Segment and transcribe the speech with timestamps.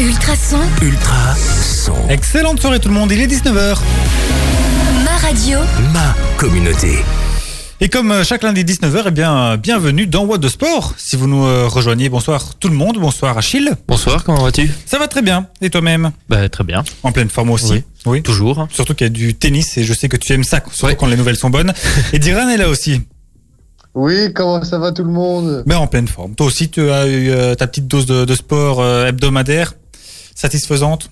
[0.00, 0.58] Ultra son.
[0.82, 1.94] Ultra son.
[2.08, 3.78] Excellente soirée tout le monde, il est 19h.
[5.04, 5.58] Ma radio.
[5.92, 6.98] Ma communauté.
[7.80, 10.94] Et comme euh, chaque lundi 19h, eh bien, euh, bienvenue dans What de Sport.
[10.96, 13.70] Si vous nous euh, rejoignez, bonsoir tout le monde, bonsoir Achille.
[13.86, 14.70] Bonsoir, comment vas-tu?
[14.86, 15.46] Ça va très bien.
[15.60, 16.10] Et toi-même?
[16.28, 17.72] Bah très bien, En pleine forme aussi.
[17.72, 17.82] Oui.
[18.06, 18.22] Oui.
[18.22, 18.66] toujours.
[18.70, 20.96] Surtout qu'il y a du tennis et je sais que tu aimes ça, surtout Ouais.
[20.96, 21.72] quand les nouvelles sont bonnes.
[22.12, 23.00] Et Diran est là aussi,
[23.94, 25.62] Oui, comment ça va tout le monde?
[25.66, 26.34] Mais en pleine forme.
[26.34, 29.74] Toi aussi, tu as eu euh, ta petite dose de, de sport euh, hebdomadaire,
[30.34, 31.10] satisfaisante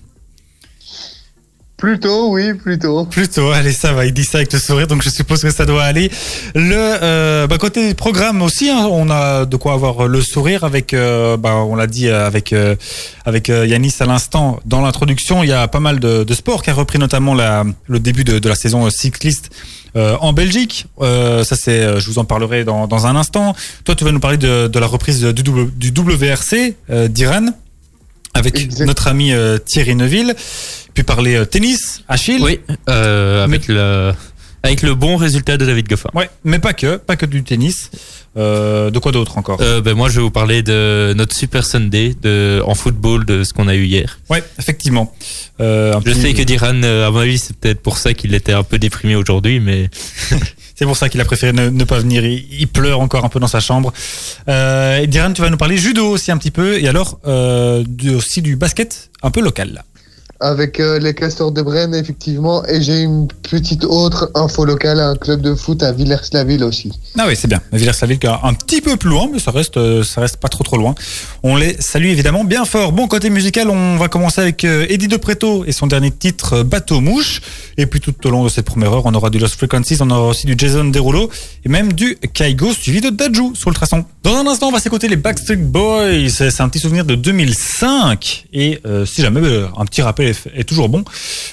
[1.75, 3.03] Plutôt, oui, plutôt.
[3.05, 5.65] Plutôt, allez, ça va, il dit ça avec le sourire, donc je suppose que ça
[5.65, 6.09] doit aller.
[6.55, 10.93] Le euh, bah, côté programme aussi, hein, on a de quoi avoir le sourire avec,
[10.93, 12.77] euh, bah, on l'a dit euh, avec euh,
[13.25, 16.69] avec Yanis à l'instant dans l'introduction, il y a pas mal de, de sports qui
[16.69, 19.49] a repris notamment la, le début de, de la saison cycliste
[19.97, 20.85] euh, en Belgique.
[21.01, 23.55] Euh, ça c'est, je vous en parlerai dans, dans un instant.
[23.83, 27.47] Toi, tu vas nous parler de, de la reprise du, W- du WRC euh, d'Iran
[28.33, 28.85] avec Exact.
[28.85, 30.35] notre ami euh, Thierry Neuville.
[30.93, 32.41] Puis parler euh, tennis, Achille.
[32.41, 32.59] Oui,
[32.89, 34.11] euh, avec le
[34.65, 36.09] avec le bon résultat de David Goffin.
[36.13, 37.91] Ouais, mais pas que, pas que du tennis.
[38.37, 39.59] Euh, de quoi d'autre encore?
[39.61, 43.43] Euh, ben moi je vais vous parler de notre Super Sunday de en football de
[43.43, 44.19] ce qu'on a eu hier.
[44.29, 45.13] Ouais, effectivement.
[45.59, 48.33] Euh, un Je petit- sais que Diran, à mon avis, c'est peut-être pour ça qu'il
[48.33, 49.89] était un peu déprimé aujourd'hui, mais
[50.83, 52.25] c'est pour ça qu'il a préféré ne, pas venir.
[52.25, 53.93] Il, pleure encore un peu dans sa chambre.
[54.49, 58.41] Euh, Diran, tu vas nous parler judo aussi un petit peu, et alors euh, aussi
[58.41, 59.85] du basket un peu local.
[60.43, 62.65] Avec euh, les castors de Brenne, effectivement.
[62.65, 66.91] Et j'ai une petite autre info locale, un club de foot à Villers-la-Ville aussi.
[67.17, 67.61] Ah oui, c'est bien.
[67.71, 70.49] Villers-la-Ville, qui est un petit peu plus loin, mais ça reste, euh, ça reste pas
[70.49, 70.95] trop trop loin.
[71.43, 72.91] On les salue évidemment bien fort.
[72.91, 76.63] Bon, côté musical, on va commencer avec euh, Eddie De Preto et son dernier titre,
[76.63, 77.41] Bateau Mouche.
[77.77, 80.09] Et puis tout au long de cette première heure, on aura du Lost Frequencies, on
[80.09, 81.29] aura aussi du Jason Derulo
[81.63, 84.03] et même du Kaigo suivi de Daju sur Ultrason.
[84.23, 86.27] Dans un instant, on va s'écouter les Backstreet Boys.
[86.27, 88.47] C'est un petit souvenir de 2005.
[88.51, 89.41] Et si jamais
[89.77, 91.03] un petit rappel est, est toujours bon,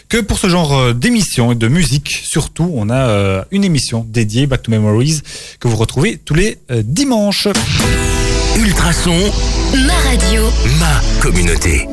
[0.08, 4.04] que pour ce genre euh, d'émission et de musique, surtout, on a euh, une émission
[4.08, 5.20] dédiée Back to Memories
[5.60, 7.48] que vous retrouvez tous les euh, dimanches.
[8.56, 9.16] Ultrason.
[9.86, 10.42] Ma radio.
[10.80, 11.86] Ma communauté.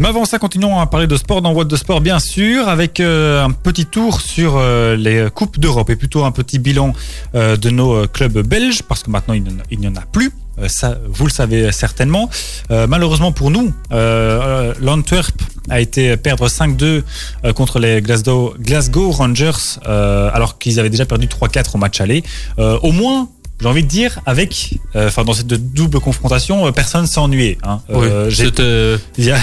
[0.00, 3.00] Mais avant ça, continuons à parler de sport dans What de Sport, bien sûr, avec
[3.00, 6.92] euh, un petit tour sur euh, les Coupes d'Europe et plutôt un petit bilan
[7.34, 9.96] euh, de nos clubs belges, parce que maintenant il n'y en a- il n'y en,
[9.96, 10.30] a plus.
[10.60, 12.28] Euh, ça, vous le savez certainement.
[12.70, 15.34] Euh, malheureusement pour nous, euh, l'Antwerp
[15.70, 17.02] a été perdre 5-2
[17.44, 22.22] euh, contre les Glasgow, Glasgow Rangers, alors qu'ils avaient déjà perdu 3-4 au match aller.
[22.58, 23.28] Au moins,
[23.60, 27.58] j'ai envie de dire, avec, euh, enfin dans cette double confrontation, euh, personne s'est ennuyé.
[27.64, 27.80] Hein.
[27.90, 28.30] Euh,
[29.18, 29.38] il y a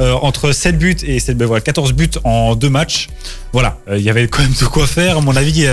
[0.00, 3.08] euh, entre 7 buts et 7, ben voilà, 14 buts en deux matchs.
[3.52, 5.18] Voilà, il y avait quand même de quoi faire.
[5.18, 5.66] À mon avis,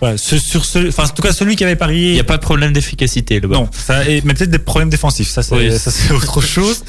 [0.00, 2.12] voilà, ce- sur ce, enfin, en tout cas, celui qui avait il parié.
[2.14, 3.54] n'y a pas de problème d'efficacité là-bas.
[3.56, 5.28] Non, ça, et- mais peut-être des problèmes défensifs.
[5.28, 5.78] Ça, c'est Oui.
[5.78, 6.82] ça, c'est autre chose.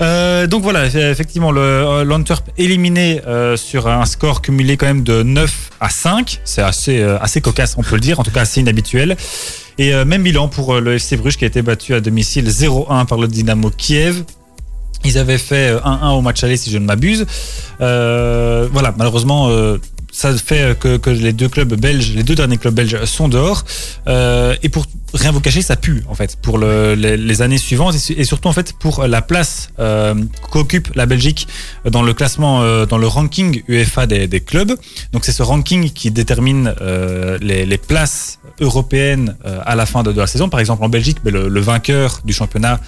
[0.00, 5.22] Euh, donc voilà, effectivement, euh, l'Antwerp éliminé euh, sur un score cumulé quand même de
[5.22, 6.40] 9 à 5.
[6.44, 9.16] C'est assez, euh, assez cocasse, on peut le dire, en tout cas assez inhabituel.
[9.78, 13.06] Et euh, même bilan pour le FC Bruges qui a été battu à domicile 0-1
[13.06, 14.24] par le Dynamo Kiev.
[15.04, 17.26] Ils avaient fait euh, 1-1 au match aller si je ne m'abuse.
[17.78, 19.50] Voilà, malheureusement,
[20.12, 23.64] ça fait que, que les deux clubs belges, les deux derniers clubs belges sont dehors.
[24.06, 27.58] Euh, et pour rien vous cacher, ça pue en fait pour le- les, les années
[27.58, 30.14] suivantes et, su- et surtout en fait pour la place euh,
[30.50, 31.46] qu'occupe la Belgique
[31.90, 34.72] dans le classement, euh, dans le ranking UEFA des, des clubs.
[35.12, 40.02] Donc c'est ce ranking qui détermine euh, les, les places européennes euh, à la fin
[40.02, 40.48] de, la saison.
[40.48, 42.80] Par exemple en Belgique, ben, le, vainqueur du championnat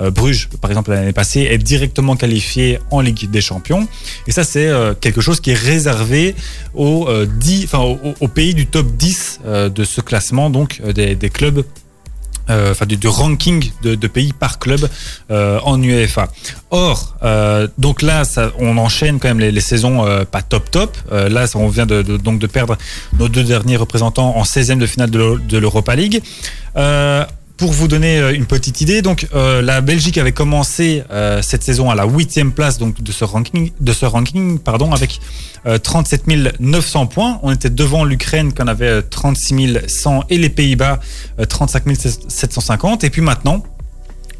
[0.00, 3.86] euh, Bruges, par exemple l'année passée, est directement qualifié en Ligue des Champions.
[4.26, 6.34] Et ça c'est euh, quelque chose qui est réservé
[6.74, 11.30] aux, 10, enfin, aux, aux pays du top 10 euh, de ce classement, donc des
[11.30, 11.64] clubs
[12.50, 14.88] euh, du, du ranking de, de pays par club
[15.30, 16.28] euh, en UEFA.
[16.70, 20.70] Or, euh, donc là, ça, on enchaîne quand même les, les saisons euh, pas top
[20.70, 20.96] top.
[21.12, 22.76] Euh, là, ça, on vient de, de- donc de perdre
[23.18, 26.22] nos deux derniers représentants en 16e de finale de l'Eu- de l'Europa League.
[27.60, 31.62] Pour vous donner euh, une petite idée, donc euh, la Belgique avait commencé euh, cette
[31.62, 35.20] saison à la huitième place donc de ce ranking, de ce ranking, pardon, avec
[35.66, 36.22] euh, 37
[36.58, 37.38] 900 points.
[37.42, 41.00] On était devant l'Ukraine qui en avait euh, 36 100 et les Pays-Bas
[41.38, 41.84] euh, 35
[42.28, 43.04] 750.
[43.04, 43.62] Et puis maintenant,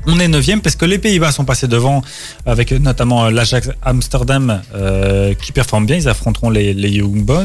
[0.07, 2.03] on est neuvième parce que les Pays-Bas sont passés devant
[2.47, 5.97] avec notamment l'Ajax Amsterdam euh, qui performe bien.
[5.97, 7.45] Ils affronteront les, les Young Boys,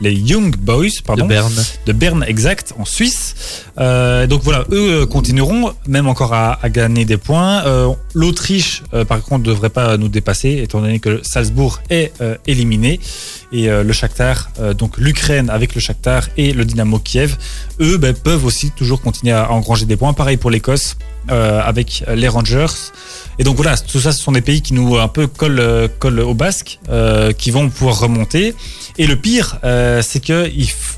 [0.00, 1.64] les Young Boys, de pardon, Berne.
[1.84, 3.64] de Berne exact en Suisse.
[3.78, 7.64] Euh, donc voilà, eux euh, continueront même encore à, gagner des points.
[7.66, 12.12] Euh, L'Autriche, par contre, ne devrait pas nous dépasser étant donné que Salzbourg est
[12.46, 12.98] éliminé
[13.52, 17.36] et le Shakhtar, donc l'Ukraine avec le Shakhtar et le Dynamo Kiev,
[17.80, 20.14] eux ben, peuvent aussi toujours continuer à engranger des points.
[20.14, 20.96] Pareil pour l'Écosse
[21.28, 22.66] avec les Rangers
[23.38, 26.20] Et donc voilà, tout ça, ce sont des pays qui nous un peu collent, collent
[26.20, 26.78] au basque,
[27.36, 28.54] qui vont pouvoir remonter.
[28.96, 29.58] Et le pire,
[30.00, 30.50] c'est que,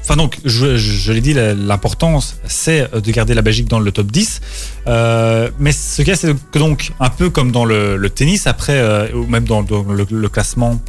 [0.02, 4.06] enfin donc, je, je, l'ai dit, l'importance, c'est de garder la Belgique dans le top
[4.06, 4.40] 10.
[4.86, 9.12] Euh, mais ce a, c'est que donc, un peu comme dans le, tennis, après, euh,
[9.12, 10.80] ou même dans, le, classement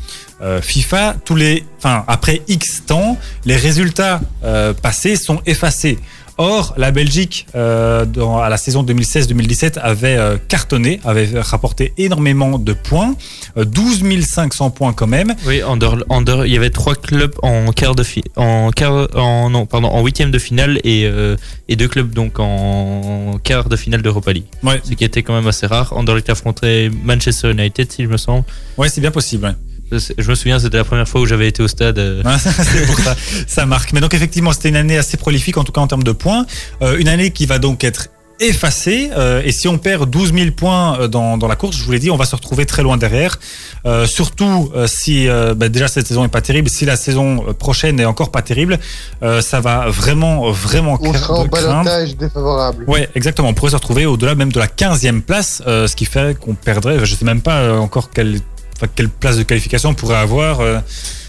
[0.41, 5.99] euh, FIFA, tous les, enfin, après X temps, les résultats euh, passés sont effacés.
[6.41, 12.57] Or, la Belgique, euh, dans, à la saison 2016-2017, avait euh, cartonné, avait rapporté énormément
[12.57, 13.13] de points,
[13.57, 15.35] euh, 12 500 points quand même.
[15.45, 19.49] Oui, en dehors, il y avait trois clubs en quart de fi- en quart, en
[19.49, 21.35] non, pardon, en huitième de finale et euh,
[21.67, 24.45] et deux clubs donc en quart de finale d'Europa League.
[24.63, 25.91] Ouais, Ce qui était quand même assez rare.
[25.91, 28.45] Anderlecht affrontait Manchester United, si je me semble.
[28.77, 29.45] ouais c'est bien possible.
[29.45, 29.53] ouais.
[29.91, 31.97] Je me souviens, c'était la première fois où j'avais été au stade.
[31.99, 33.15] euh, c'est pour ça,
[33.47, 33.93] ça marque.
[33.93, 36.45] Mais donc effectivement, c'était une année assez prolifique, en tout cas en termes de points.
[36.81, 38.07] Euh, une année qui va donc être
[38.41, 39.09] effacée.
[39.17, 41.99] euh, et si on perd 12 000 points dans, dans la course, je vous l'ai
[41.99, 43.37] dit, on va se retrouver très loin derrière.
[43.85, 47.53] Euh, surtout euh, si euh, bah, déjà cette saison est pas terrible, si la saison
[47.59, 48.79] prochaine est encore pas terrible,
[49.23, 51.83] euh, ça va vraiment, vraiment On sera en craindre.
[51.83, 52.85] balotage défavorable.
[52.87, 53.49] Ouais, exactement.
[53.49, 56.53] On pourrait se retrouver au-delà même de la 15e place, euh, ce qui fait qu'on
[56.55, 57.03] perdrait.
[57.05, 58.39] Je sais même pas encore quelle,
[58.79, 60.59] enfin, quelle place de qualification on pourrait avoir.
[60.61, 60.79] euh.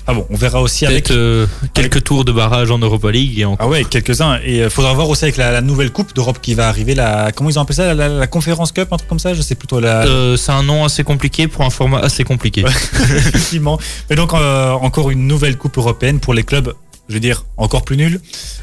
[0.06, 1.10] Ah bon, on verra aussi avec.
[1.10, 3.66] Euh, quelques tours de barrage en Europa League et encore.
[3.66, 4.40] Ah ouais, quelques-uns.
[4.44, 6.94] Et il faudra voir aussi avec la, la nouvelle Coupe d'Europe qui va arriver.
[6.96, 9.34] La, comment ils ont appelé ça la, la, la Conférence Cup, un truc comme ça
[9.34, 10.06] Je sais plutôt la.
[10.06, 12.64] Euh, c'est un nom assez compliqué pour un format assez compliqué.
[12.64, 12.70] Ouais.
[13.02, 13.78] Effectivement.
[14.08, 16.72] Mais donc, euh, encore une nouvelle Coupe européenne pour les clubs,
[17.08, 18.20] je veux dire, encore plus nuls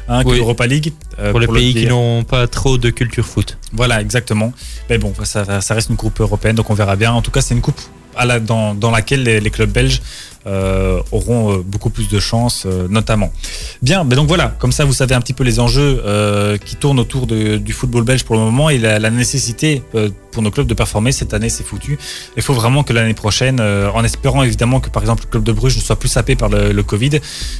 [0.08, 0.36] hein, que Oui.
[0.38, 0.92] l'Europa League.
[1.18, 3.56] euh, pour les le pays qui n'ont pas trop de culture foot.
[3.72, 4.52] Voilà, exactement.
[4.90, 7.12] Mais bon, ça, ça reste une coupe européenne, donc on verra bien.
[7.12, 7.80] En tout cas, c'est une coupe
[8.40, 10.00] dans, laquelle les, clubs belges
[11.12, 13.32] auront euh, beaucoup plus de chances, euh, notamment.
[13.82, 16.76] Bien, mais donc voilà, comme ça, vous savez un petit peu les enjeux euh, qui
[16.76, 20.42] tournent autour de- du football belge pour le moment et la, la nécessité euh, pour
[20.42, 21.12] nos clubs de performer.
[21.12, 21.98] Cette année, c'est foutu.
[22.36, 25.44] Il faut vraiment que l'année prochaine, euh, en espérant évidemment que par exemple le club
[25.44, 27.10] de Bruges ne soit plus sapé par le, le Covid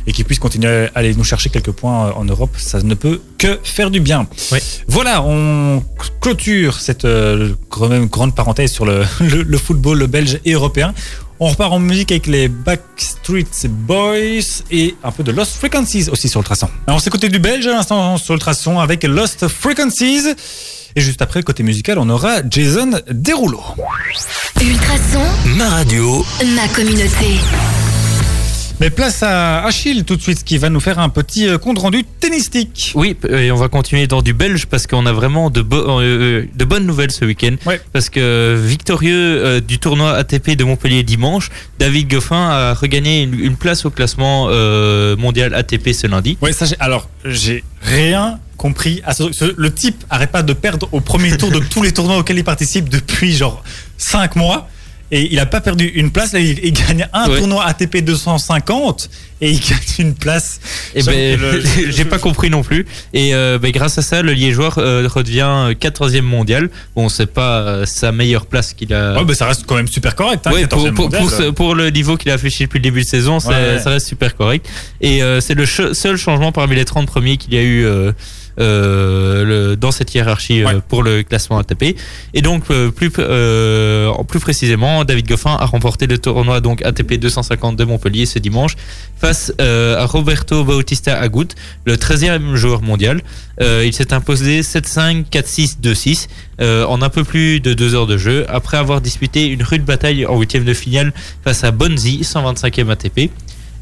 [0.06, 2.94] et qu'il puisse continuer à aller nous chercher quelques points euh, en Europe, ça ne
[2.94, 4.26] peut que faire du bien.
[4.52, 4.58] Oui.
[4.86, 5.82] Voilà, on
[6.20, 10.94] clôture cette euh, grande parenthèse sur le, le, le football belge et européen.
[11.40, 16.28] On repart en musique avec les Backstreet Boys et un peu de Lost Frequencies aussi
[16.28, 16.68] sur le traçon.
[16.86, 20.34] Alors on s'est côté du belge à l'instant sur le traçon avec Lost Frequencies.
[20.96, 23.62] Et juste après, côté musical, on aura Jason Derulo.
[24.60, 25.22] Ultrason,
[25.56, 26.26] Ma radio,
[26.56, 27.38] ma communauté.
[28.80, 31.80] Mais place à Achille tout de suite qui va nous faire un petit euh, compte
[31.80, 32.92] rendu tennistique.
[32.94, 36.44] Oui, et on va continuer dans du belge parce qu'on a vraiment de, bo- euh,
[36.54, 37.56] de bonnes nouvelles ce week-end.
[37.66, 37.80] Ouais.
[37.92, 43.34] Parce que victorieux euh, du tournoi ATP de Montpellier dimanche, David Goffin a regagné une,
[43.40, 46.38] une place au classement euh, mondial ATP ce lundi.
[46.40, 49.02] Ouais, ça, alors, j'ai rien compris.
[49.04, 51.90] à ce- ce- le type arrête pas de perdre au premier tour de tous les
[51.90, 53.64] tournois auxquels il participe depuis genre
[53.96, 54.68] 5 mois.
[55.10, 56.32] Et il a pas perdu une place.
[56.32, 57.38] Là, il, il gagne un Ouais.
[57.38, 59.08] tournoi ATP 250
[59.40, 60.60] et il gagne une place.
[60.94, 62.86] Et J'avoue ben, le- j'ai pas compris non plus.
[63.14, 66.68] Et euh, ben, grâce à ça, le Liégeois euh, redevient 14e mondial.
[66.94, 69.14] Bon, c'est pas euh, sa meilleure place qu'il a.
[69.14, 70.46] Ouais, bah, ça reste quand même super correct.
[70.46, 71.22] Hein, Ouais, pour, 14e pour, mondial.
[71.22, 73.50] pour, ce- pour le niveau qu'il a affiché depuis le début de saison, ça,
[73.86, 74.68] reste super correct.
[75.00, 77.84] Et euh, c'est le ch- seul changement parmi les 30 premiers qu'il y a eu
[77.86, 78.12] euh,
[78.58, 80.80] le- dans cette hiérarchie euh, Ouais.
[80.88, 81.96] pour le classement ATP.
[82.34, 87.14] Et donc, euh, plus, euh, plus précisément, David Goffin a remporté le tournoi donc ATP
[87.18, 88.74] 250 de Montpellier ce dimanche
[89.20, 91.48] face euh, à Roberto Bautista Agut,
[91.84, 93.20] le 13e joueur mondial.
[93.60, 96.28] Euh, il s'est imposé 7-5, 4-6, 2-6
[96.60, 99.84] euh, en un peu plus de deux heures de jeu après avoir disputé une rude
[99.84, 101.12] bataille en huitième de finale
[101.44, 103.30] face à Bonzi, 125e ATP.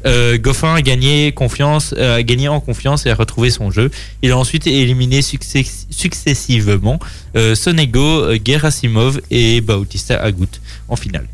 [0.05, 3.89] Euh, Goffin a gagné confiance, euh, a gagné en confiance et a retrouvé son jeu.
[4.21, 6.99] Il a ensuite éliminé success- successivement
[7.35, 10.47] euh, Sonego, Gerasimov et Bautista Agut
[10.87, 11.27] en finale.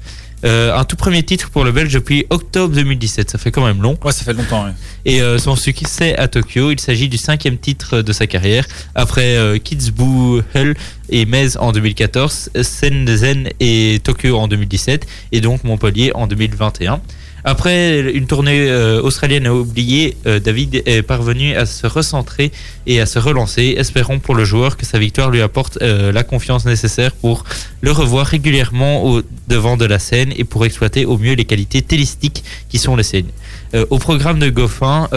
[0.46, 3.98] Un tout premier titre pour le Belge depuis octobre 2017, ça fait quand même long.
[4.04, 4.66] Ouais, ça fait longtemps.
[4.66, 4.72] ouais.
[5.06, 10.76] Et son succès à Tokyo, il s'agit du cinquième titre de sa carrière, après Kitzbühel
[11.10, 17.00] et Metz en 2014, Shenzhen et Tokyo en 2017, et donc Montpellier en 2021.
[17.46, 22.54] Après une tournée euh, australienne à oublier, euh, David est parvenu à se recentrer
[22.88, 23.76] et à se relancer.
[23.78, 27.44] Espérons pour le joueur que sa victoire lui apporte euh, la confiance nécessaire pour
[27.82, 31.82] le revoir régulièrement au devant de la scène et pour exploiter au mieux les qualités
[31.82, 33.04] télistiques qui sont les.
[33.74, 35.10] Euh, au programme de Goffin,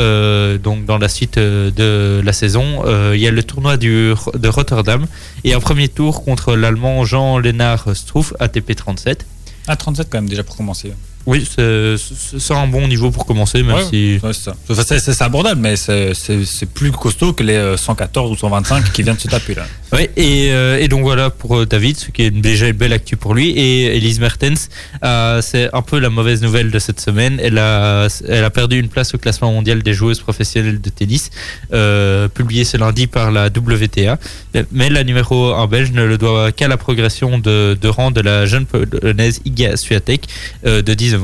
[0.63, 2.83] donc dans la suite de la saison,
[3.15, 5.07] il y a le tournoi de Rotterdam
[5.45, 9.27] et un premier tour contre l'Allemand Jean-Lénard Struff, ATP 37.
[9.69, 10.93] Ah, 37 quand même déjà pour commencer.
[11.27, 13.85] Oui, c'est un bon niveau pour commencer, même Ouais.
[13.91, 14.21] si...
[14.23, 16.13] Ouais, c'est abordable, mais c'est-
[16.73, 19.67] plus costaud que les euh, 114 ou 125 qui viennent de se taper là.
[19.93, 22.93] Ouais, et, euh, et donc voilà pour euh, David, ce qui est déjà une belle
[22.93, 23.51] actu pour lui.
[23.51, 24.69] Et Elise Mertens,
[25.05, 27.39] euh, c'est un peu la mauvaise nouvelle de cette semaine.
[27.41, 31.31] Elle a, elle a perdu une place au classement mondial des joueuses professionnelles de tennis,
[31.73, 34.19] euh, publié ce lundi par la WTA.
[34.73, 38.21] Mais la numéro 1 belge ne le doit qu'à la progression de, de rang de
[38.21, 40.27] la jeune polonaise Iga Swiatek,
[40.67, 41.16] euh, de 19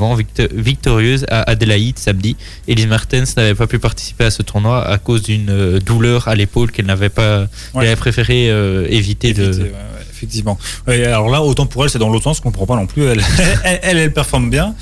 [0.53, 2.35] victorieuse à Adélaïde samedi.
[2.67, 6.35] Elise Mertens n'avait pas pu participer à ce tournoi à cause d'une euh, douleur à
[6.35, 7.47] l'épaule qu'elle n'avait pas, Ouais.
[7.81, 9.43] elle avait préféré euh, éviter de.
[9.43, 10.57] Éviter, ouais, ouais, effectivement.
[10.87, 13.03] Alors là, autant pour elle, c'est dans l'autre sens, je comprends pas non plus.
[13.13, 13.21] Elle,
[13.63, 14.73] elle, elle, elle performe bien.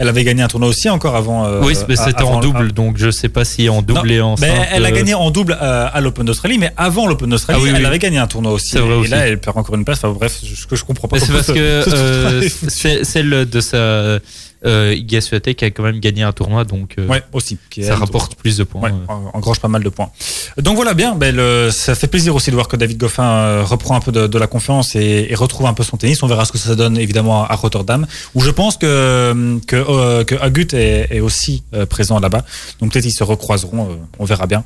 [0.00, 1.44] Elle avait gagné un tournoi aussi encore avant.
[1.46, 4.14] euh, oui, mais c'était en le- double, donc je sais pas si en double Non,
[4.14, 7.58] et en simple, elle a gagné en double à l'Open d'Australie, mais avant l'Open d'Australie,
[7.60, 7.86] Ah oui, elle oui.
[7.86, 8.76] avait gagné un tournoi aussi.
[8.76, 9.10] Vrai et aussi.
[9.10, 9.98] là, elle perd encore une place.
[10.04, 11.16] Enfin, bref, ce que je comprends pas.
[11.18, 14.18] Mais c'est parce ce- que euh, celle de sa
[14.66, 17.58] euh, Iga Swiatek a quand même gagné un tournoi, donc euh, Ouais, aussi.
[17.70, 18.82] qui ça rapporte plus de points.
[18.82, 19.12] Ouais, euh.
[19.12, 20.10] en- engrange pas mal de points.
[20.56, 21.14] Donc voilà, bien.
[21.14, 24.10] Ben, le- ça fait plaisir aussi de voir que David Goffin euh, reprend un peu
[24.12, 26.22] de, de la confiance et, et retrouve un peu son tennis.
[26.22, 30.24] On verra ce que ça donne évidemment à Rotterdam, où je pense que que, euh,
[30.24, 32.44] que Agut est, est aussi euh, présent là-bas.
[32.80, 33.90] Donc peut-être ils se recroiseront.
[33.90, 34.64] euh, on verra bien.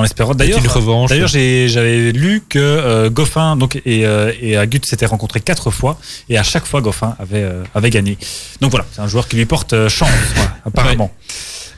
[0.00, 0.34] En espérant.
[0.34, 0.58] D'ailleurs.
[1.06, 1.28] D'ailleurs,
[1.68, 6.38] j'avais lu que euh, Goffin donc, et, euh, et Agut s'étaient rencontrés quatre fois et
[6.38, 8.16] à chaque fois Goffin avait, euh, avait gagné.
[8.60, 11.10] Donc voilà, c'est un joueur qui lui porte euh, chance, voilà, apparemment.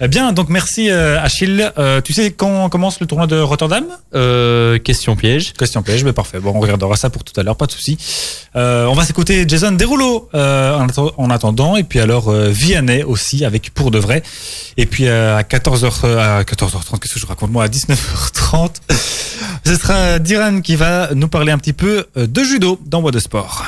[0.05, 1.71] Eh Bien, donc merci euh, Achille.
[1.79, 3.85] Euh, tu sais quand commence le tournoi de Rotterdam?
[4.17, 5.53] Euh, question piège.
[5.53, 6.41] Question piège, mais parfait.
[6.41, 7.97] Bon, on regardera ça pour tout à l'heure, pas de souci.
[8.57, 12.49] Euh, on va s'écouter Jason Derulo euh, en, atten- en attendant, et puis alors euh,
[12.49, 14.25] Vianney aussi avec pour de vrai.
[14.77, 17.69] Et puis euh, à 14h, euh, à 14h30, qu'est-ce que je raconte moi À
[18.13, 18.71] 19h30,
[19.65, 23.11] ce sera Diran qui va nous parler un petit peu euh, de judo dans Bois
[23.11, 23.65] de Sport.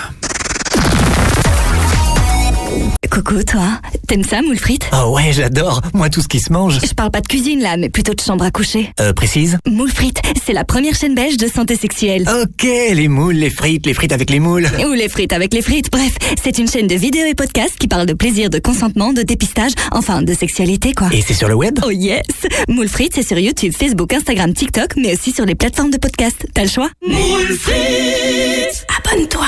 [3.11, 3.81] Coucou, toi.
[4.09, 4.87] T'aimes ça, moule frites?
[4.91, 5.81] Ah ouais, j'adore.
[5.95, 6.81] Moi, tout ce qui se mange.
[6.85, 8.91] Je parle pas de cuisine là, mais plutôt de chambre à coucher.
[9.01, 12.29] Euh, précise Moule frites, c'est la première chaîne belge de santé sexuelle.
[12.43, 14.69] Ok, les moules, les frites, les frites avec les moules.
[14.89, 16.13] Ou les frites avec les frites, bref,
[16.43, 19.73] c'est une chaîne de vidéos et podcasts qui parle de plaisir, de consentement, de dépistage,
[19.93, 21.09] enfin de sexualité quoi.
[21.13, 21.79] Et c'est sur le web?
[21.87, 22.23] Oh yes
[22.69, 26.47] Moule frites, c'est sur YouTube, Facebook, Instagram, TikTok, mais aussi sur les plateformes de podcast.
[26.53, 26.91] T'as le choix?
[27.07, 29.47] Moule frites Abonne-toi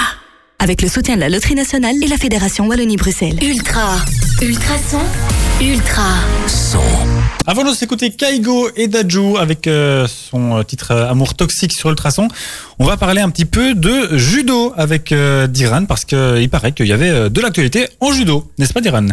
[0.58, 3.38] Avec le soutien de la Loterie Nationale et la Fédération Wallonie-Bruxelles.
[3.42, 3.96] Ultra.
[4.42, 5.00] Ultrason.
[5.60, 6.14] Ultra.
[6.48, 6.80] Son.
[7.46, 11.90] Avant de s'écouter Kaigo et Daju avec euh, son euh, titre euh, Amour toxique sur
[11.90, 12.28] Ultrason,
[12.78, 16.86] on va parler un petit peu de judo avec euh, Diran parce qu'il paraît qu'il
[16.86, 19.08] y avait de l'actualité en judo, n'est-ce pas Diran?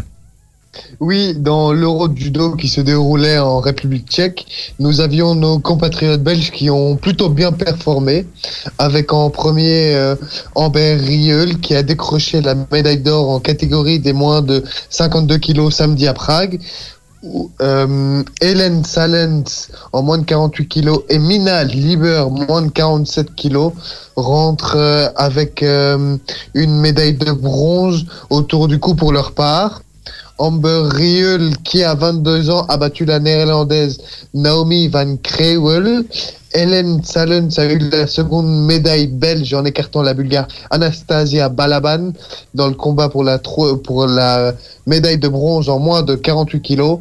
[1.00, 4.46] Oui, dans l'Euro judo qui se déroulait en République tchèque,
[4.80, 8.25] nous avions nos compatriotes belges qui ont plutôt bien performé,
[8.80, 10.15] avec en premier euh,
[10.56, 15.75] Amber Rieul qui a décroché la médaille d'or en catégorie des moins de 52 kilos
[15.75, 16.60] samedi à Prague.
[17.62, 23.72] Euh, Hélène Salens en moins de 48 kilos et Mina Lieber moins de 47 kilos
[24.18, 26.18] rentrent euh, avec euh,
[26.53, 29.84] une médaille de bronze autour du cou pour leur part.
[30.47, 33.97] Amber Rieul, qui a 22 ans, a battu la néerlandaise
[34.33, 36.03] Naomi van Krewel.
[36.53, 42.12] Hélène Salens a eu la seconde médaille belge en écartant la bulgare Anastasia Balaban
[42.53, 44.53] dans le combat pour la, tro- pour la
[44.85, 47.00] médaille de bronze en moins de 48 kilos.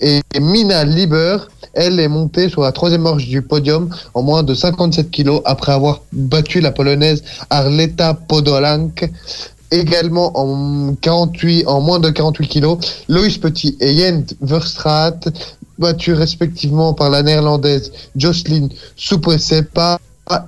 [0.00, 1.38] Et Mina Lieber,
[1.74, 5.72] elle est montée sur la troisième marche du podium en moins de 57 kilos après
[5.72, 9.10] avoir battu la polonaise Arleta Podolank
[9.70, 15.20] également en 48, en moins de 48 kilos, Loïs Petit et Jent Verstraat,
[15.78, 19.98] battus respectivement par la néerlandaise Jocelyn Soupresepa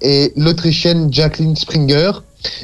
[0.01, 2.13] et l'autrichienne Jacqueline Springer.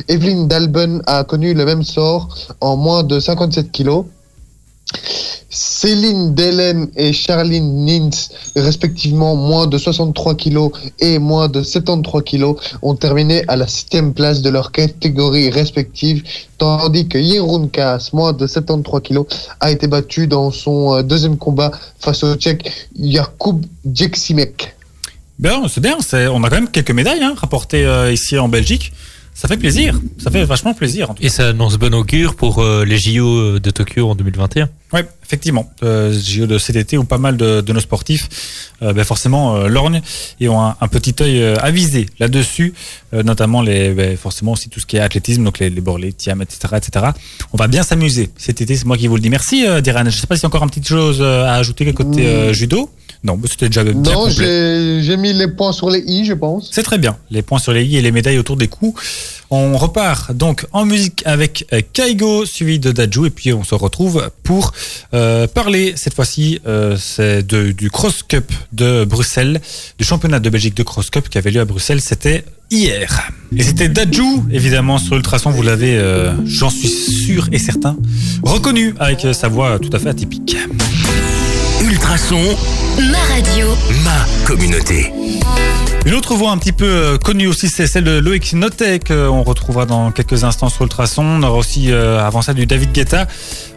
[0.09, 4.05] Evelyne Dalben a connu le même sort en moins de 57 kilos.
[5.55, 12.57] Céline Delen et Charline Nins, respectivement moins de 63 kilos et moins de 73 kilos,
[12.83, 16.25] ont terminé à la septième place de leur catégorie respective,
[16.59, 19.27] tandis que Jeroen Kaas, moins de 73 kilos,
[19.61, 21.71] a été battu dans son euh, deuxième combat
[22.01, 22.71] face au Tchèque
[23.01, 24.75] Jakub Jeksimek.
[25.39, 25.99] Bien, c'est bien,
[26.33, 28.93] on a quand même quelques médailles hein, rapportées euh, ici en Belgique.
[29.37, 31.27] Ça fait plaisir, ça fait vachement plaisir en tout cas.
[31.27, 34.69] Et ça annonce bon augure pour euh, les JO de Tokyo en 2021.
[34.93, 35.69] Oui, effectivement.
[35.83, 38.29] Euh, JO de cet été où pas mal de, de nos sportifs,
[38.83, 40.03] euh, ben forcément, euh, lorgnent
[40.39, 42.75] et ont un, un petit œil euh, avisé là-dessus,
[43.13, 46.13] euh, notamment les, ben, forcément aussi tout ce qui est athlétisme, donc les, les borlets,
[46.13, 47.07] tiam, etc., etc.
[47.53, 49.31] On va bien s'amuser cet été, c'est moi qui vous le dis.
[49.31, 50.05] Merci, euh, Diran.
[50.07, 52.89] Je sais pas s'il y a encore une petite chose à ajouter côté euh, judo.
[53.25, 56.69] Non, c'était déjà bien Non, j'ai mis les points sur les i, je pense.
[56.71, 57.17] C'est très bien.
[57.31, 59.03] Les points sur les i et les médailles autour des coups.
[59.51, 63.75] On repart donc en musique avec euh, Kaigo suivi de Daju et puis on se
[63.75, 64.73] retrouve pour
[65.13, 69.61] euh, parler cette fois-ci euh, c'est du Cross Cup de Bruxelles,
[69.99, 72.01] du championnat de Belgique de Cross Cup qui avait lieu à Bruxelles.
[72.01, 73.31] C'était hier.
[73.57, 75.51] Et c'était Daju évidemment sur Ultrason.
[75.51, 77.97] Vous l'avez, euh, j'en suis sûr et certain,
[78.43, 80.57] reconnu avec sa voix tout à fait atypique.
[81.83, 82.57] Ultrason,
[82.99, 83.69] ma radio,
[84.05, 85.13] Ma communauté.
[86.07, 89.43] Une autre voix un petit peu euh, connue aussi, c'est celle de Loïc Notet qu'on
[89.43, 91.25] retrouvera dans quelques instants sur Ultrason.
[91.25, 93.27] On aura aussi euh, avant ça du David Guetta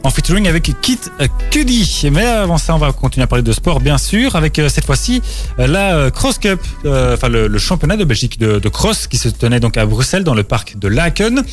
[0.04, 2.10] en featuring avec Kit euh, Cudi.
[2.12, 4.86] Mais avant ça, on va continuer à parler de sport, bien sûr, avec euh, cette
[4.86, 5.22] fois-ci
[5.60, 9.08] euh, la euh, Cross Cup, euh, enfin le, le championnat de Belgique de, de cross
[9.08, 11.44] qui se tenait donc à Bruxelles dans le parc de Laken.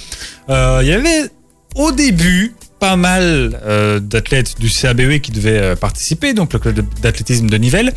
[0.50, 1.30] Euh, Il y avait
[1.76, 6.84] au début pas mal euh, d'athlètes du CABE qui devaient euh, participer, donc le club
[7.00, 7.94] d'athlétisme de Nivelles.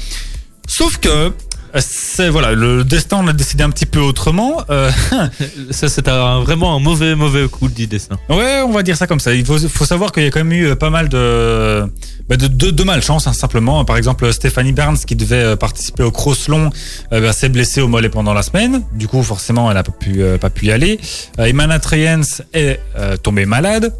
[0.65, 4.61] Sauf que euh, c'est voilà, le destin on a décidé un petit peu autrement.
[4.69, 4.89] Euh,
[5.71, 8.15] Ça, c'est vraiment un mauvais, mauvais coup du dessin.
[8.29, 9.33] ouais, on va dire ça comme ça.
[9.33, 11.81] Il faut, faut savoir qu'il y a quand même eu pas mal de
[12.29, 13.83] bah, de, de, de malchance, hein, simplement.
[13.83, 16.69] Par exemple, Stéphanie Barnes qui devait participer au cross long
[17.11, 18.83] euh, bah, s'est blessée au mollet pendant la semaine.
[18.93, 20.97] Du coup, forcément, elle n'a pas pu euh, pas pu y aller.
[21.39, 22.79] Imana Treyens est
[23.21, 23.93] tombée malade.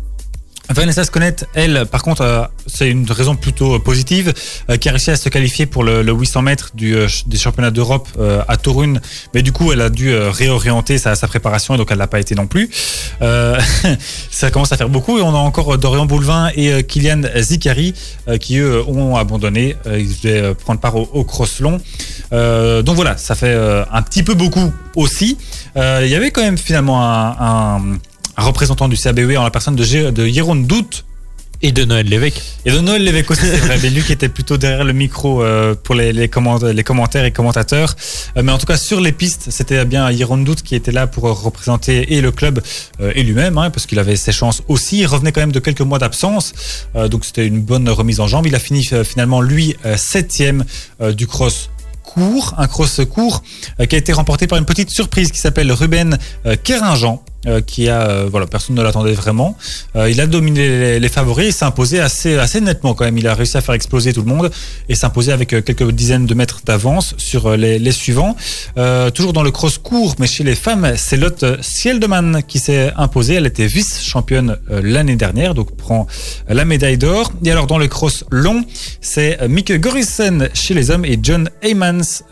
[0.69, 4.33] Vanessa Sconnet, elle, par contre, euh, c'est une raison plutôt positive,
[4.69, 7.71] euh, qui a réussi à se qualifier pour le, le 800 mètres euh, des championnats
[7.71, 8.95] d'Europe euh, à Torun,
[9.33, 12.19] mais du coup, elle a dû euh, réorienter sa, préparation et donc elle l'a pas
[12.19, 12.69] été non plus.
[13.21, 13.57] Euh,
[14.31, 17.21] ça commence à faire beaucoup et on a encore euh, Dorian Boulevin et euh, Kylian
[17.37, 17.93] Zicari
[18.27, 19.77] euh, qui eux ont abandonné.
[19.87, 21.79] Euh, ils devaient euh, prendre part au, au cross long.
[22.33, 25.37] Euh, donc voilà, ça fait euh, un petit peu beaucoup aussi.
[25.77, 27.97] Euh, Il y avait quand même finalement un-
[28.37, 31.03] un représentant du CABE en la personne de, Gé- de Jeroen Dout
[31.63, 32.39] Et de Noël Lévesque.
[32.65, 35.41] et de Noël Lévesque aussi, c'est vrai, mais lui qui était plutôt derrière le micro
[35.41, 37.95] euh, pour les, les, comment- les commentaires et commentateurs.
[38.37, 41.07] Euh, mais en tout cas, sur les pistes, c'était bien Jeroen Dout qui était là
[41.07, 42.61] pour représenter et le club
[43.01, 44.99] euh, et lui-même, hein, parce qu'il avait ses chances aussi.
[44.99, 46.53] Il revenait quand même de quelques mois d'absence,
[47.09, 48.45] donc c'était une bonne remise en jambe.
[48.45, 50.63] Il a fini finalement, lui, septième
[51.15, 51.69] du cross
[52.03, 53.41] court, un cross court
[53.89, 56.17] qui a été remporté par une petite surprise qui s'appelle Ruben
[56.63, 59.57] Keringan, euh, qui a, euh, voilà, personne ne l'attendait vraiment.
[59.95, 63.17] Euh, il a dominé les, les favoris et s'est imposé assez, assez nettement quand même.
[63.17, 64.51] Il a réussi à faire exploser tout le monde
[64.89, 68.35] et s'imposer avec euh, quelques dizaines de mètres d'avance sur euh, les, les suivants.
[69.13, 73.35] Toujours dans le cross court, mais chez les femmes, c'est Lotte Sjeldeman qui s'est imposée.
[73.35, 76.07] Elle était vice-championne l'année dernière, donc prend
[76.47, 77.31] la médaille d'or.
[77.43, 78.63] Et alors dans le cross long,
[79.01, 82.23] c'est Mieke Gorissen chez les hommes et John Heymans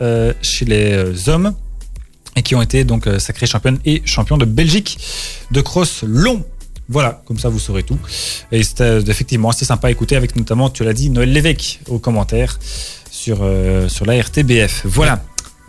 [0.42, 1.54] chez les hommes
[2.36, 4.98] et qui ont été donc euh, sacrés championnes et champions de Belgique
[5.50, 6.44] de cross long.
[6.88, 7.98] Voilà, comme ça vous saurez tout.
[8.52, 11.80] Et c'était euh, effectivement assez sympa à écouter avec notamment, tu l'as dit, Noël Lévesque
[11.88, 12.58] aux commentaires
[13.10, 14.82] sur, euh, sur la RTBF.
[14.84, 15.22] Voilà.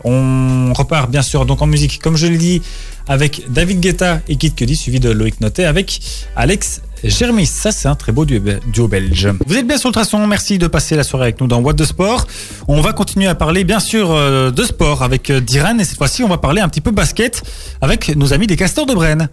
[0.04, 2.62] On repart bien sûr donc en musique, comme je l'ai dit,
[3.08, 6.02] avec David Guetta et Kid Cudi, suivi de Loïc Notet avec
[6.36, 7.46] Alex Germis.
[7.46, 9.30] Ça, c'est un très beau duo belge.
[9.46, 10.26] Vous êtes bien sur le traçon.
[10.28, 12.28] Merci de passer la soirée avec nous dans What de Sport.
[12.68, 15.78] On va continuer à parler, bien sûr, euh, de sport avec euh, Diran.
[15.80, 17.44] Et cette fois-ci, on va parler un petit peu basket
[17.82, 19.30] avec nos amis des Castors de Brenne.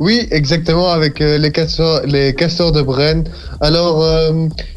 [0.00, 3.24] Oui, exactement, avec euh, les, castors, de Brenne.
[3.60, 4.04] Alors,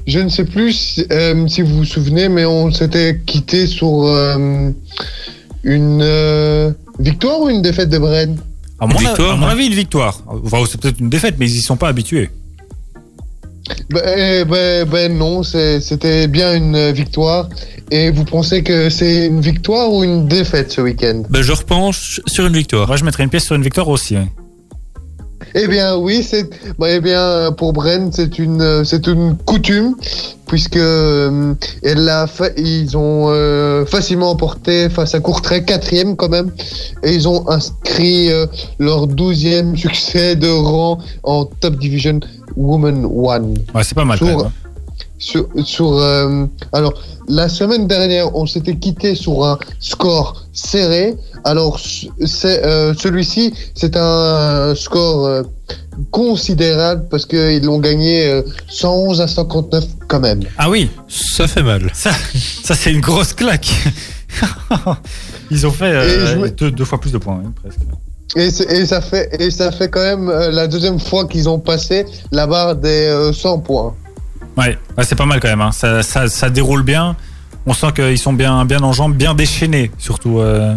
[0.08, 0.74] je ne sais plus
[1.48, 4.08] si, vous vous souvenez, mais on s'était quitté sur
[5.64, 8.38] une victoire ou une défaite de Brenne
[8.82, 9.52] À mon, Victoire, à mon ouais.
[9.52, 10.24] avis, une victoire.
[10.28, 12.32] Enfin, c'est peut-être une défaite, mais ils y sont pas habitués.
[13.92, 17.48] ben, eh, ben, ben non, c'était bien une victoire.
[17.92, 21.22] Et vous pensez que c'est une victoire ou une défaite ce week-end?
[21.30, 22.88] Ben, je repenche sur une victoire.
[22.88, 24.18] Moi, je mettrais une pièce sur une victoire aussi.
[24.18, 24.24] oui.
[25.56, 26.50] Eh bien, oui, c'est.
[26.80, 29.96] bah, eh bien, pour Bren, c'est une, euh, c'est une coutume,
[30.48, 36.30] puisque euh, elle a fa- ils ont euh, facilement emporté face à Courtrai, quatrième quand
[36.30, 36.52] même,
[37.04, 38.46] et ils ont inscrit euh,
[38.80, 42.20] leur douzième succès de rang en Top Division
[42.56, 43.56] Woman One.
[43.74, 44.18] Ouais, c'est pas mal.
[44.18, 44.52] Sur- quand même, hein.
[45.22, 46.94] Sur, sur, euh, alors,
[47.30, 51.16] la semaine dernière, on s'était quitté sur un score serré.
[51.44, 55.44] Alors, ce- c'est, euh, celui-ci, c'est un score euh,
[56.10, 60.42] considérable parce qu'ils l'ont gagné euh, 111 à 59 quand même.
[60.58, 61.92] Ah oui, Ça fait mal.
[61.94, 62.10] ça,
[62.64, 63.70] ça c'est une grosse claque.
[65.52, 67.80] Ils ont fait euh, me- deux, deux fois plus de points, oui, presque.
[68.36, 72.06] Et, ça fait, et ça fait quand même euh, la deuxième fois qu'ils ont passé
[72.32, 73.94] la barre des euh, 100 points.
[74.58, 75.62] Ouais, ouais, c'est pas mal quand même.
[75.62, 75.72] hein.
[75.72, 77.16] Ça, ça, ça déroule bien.
[77.66, 80.74] On sent qu'ils sont bien, bien en jambes, bien déchaînés, surtout euh,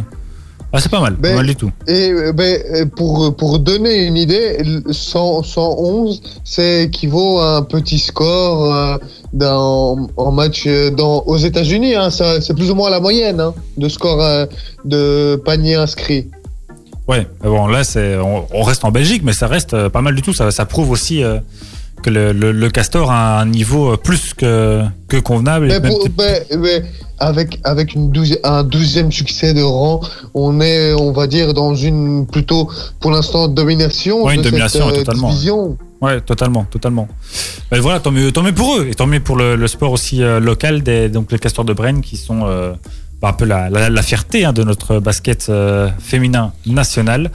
[0.73, 1.71] Ah, c'est pas mal, pas mal du tout.
[1.89, 7.99] Et ben, pour, pour donner une idée, le 100 111, c'est équivaut à un petit
[7.99, 8.97] score euh,
[9.33, 11.95] dans, en match euh, dans, aux États-Unis.
[11.95, 14.45] Hein, c'est plus ou moins la moyenne hein, de score euh,
[14.85, 16.29] de panier inscrit.
[17.09, 20.23] Ouais, bon, là, c'est, on, on reste en Belgique, mais ça reste pas mal du
[20.23, 20.33] tout.
[20.35, 21.39] Ça, ça prouve aussi euh,
[22.05, 25.69] que le, le- le Castor a un niveau euh, plus que, que convenable.
[25.69, 26.85] Mais pour- ben, ben,
[27.19, 30.01] avec avec une douzi- un douzième succès de rang,
[30.35, 34.85] on est, on va dire, dans une plutôt pour l'instant domination Ouais, une de domination,
[34.91, 35.29] cette euh, totalement.
[35.31, 35.79] division.
[36.03, 37.09] Ouais, totalement, totalement.
[37.73, 39.93] Mais voilà, tant mieux, tant mieux pour eux et tant mieux pour le, le sport
[39.93, 42.75] aussi euh, local des donc les Castors de Brenne qui sont euh,
[43.23, 47.31] bah, un peu la, la, la fierté hein, de notre basket euh, féminin national.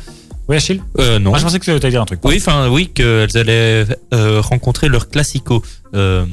[0.49, 1.29] Oui, Achille Euh, non.
[1.29, 2.19] Moi, je pensais que tu allais dire un truc.
[2.23, 6.25] Oui, enfin, oui, qu'elles allaient euh, rencontrer leur classico euh,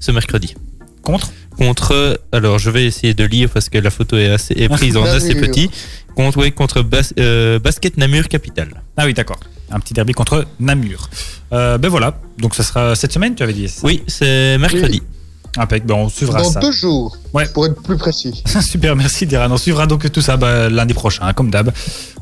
[0.00, 0.54] ce mercredi.
[1.02, 1.30] Contre?
[1.56, 4.96] Contre, alors je vais essayer de lire parce que la photo est, assez, est prise
[4.96, 5.70] en assez petit.
[6.16, 8.82] Contre, oui, contre Bas- euh, Basket Namur Capital.
[8.96, 9.38] Ah oui, d'accord.
[9.70, 11.08] Un petit derby contre Namur.
[11.52, 15.02] Euh, ben voilà, donc ça sera cette semaine, tu avais dit Oui, c'est mercredi.
[15.56, 16.60] Impec, ben on suivra Dans ça.
[16.60, 17.46] deux jours, Ouais.
[17.52, 18.42] pour être plus précis.
[18.60, 19.48] Super, merci Diran.
[19.50, 21.72] On suivra donc tout ça bah, lundi prochain, comme d'hab,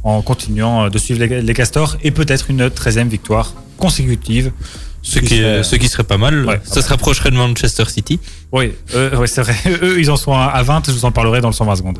[0.05, 4.53] en continuant euh, de suivre les, les Castors et peut-être une 13e victoire consécutive.
[5.05, 6.45] Ce qui, serait- ce qui serait pas mal.
[6.47, 8.21] Ouais, ça se rapprocherait de Manchester City.
[8.53, 9.57] Oui, euh, ouais, c'est vrai.
[9.83, 11.99] Eux, ils en sont à 20, je vous en parlerai dans le 120 secondes.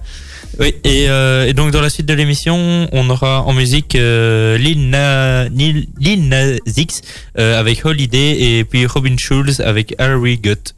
[0.61, 4.57] Oui, et, euh, et donc dans la suite de l'émission, on aura en musique euh,
[4.57, 7.01] Lil, Na, Lil, Lil Nas X
[7.39, 10.75] euh, avec Holiday et puis Robin Schulz avec Harry Gut.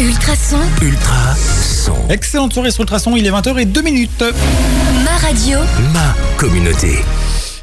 [0.00, 1.94] Ultrason, Ultra son.
[2.08, 4.24] Excellente soirée sur Ultrason, il est 20h et 2 minutes.
[5.04, 5.58] ma radio,
[5.92, 7.04] Ma communauté.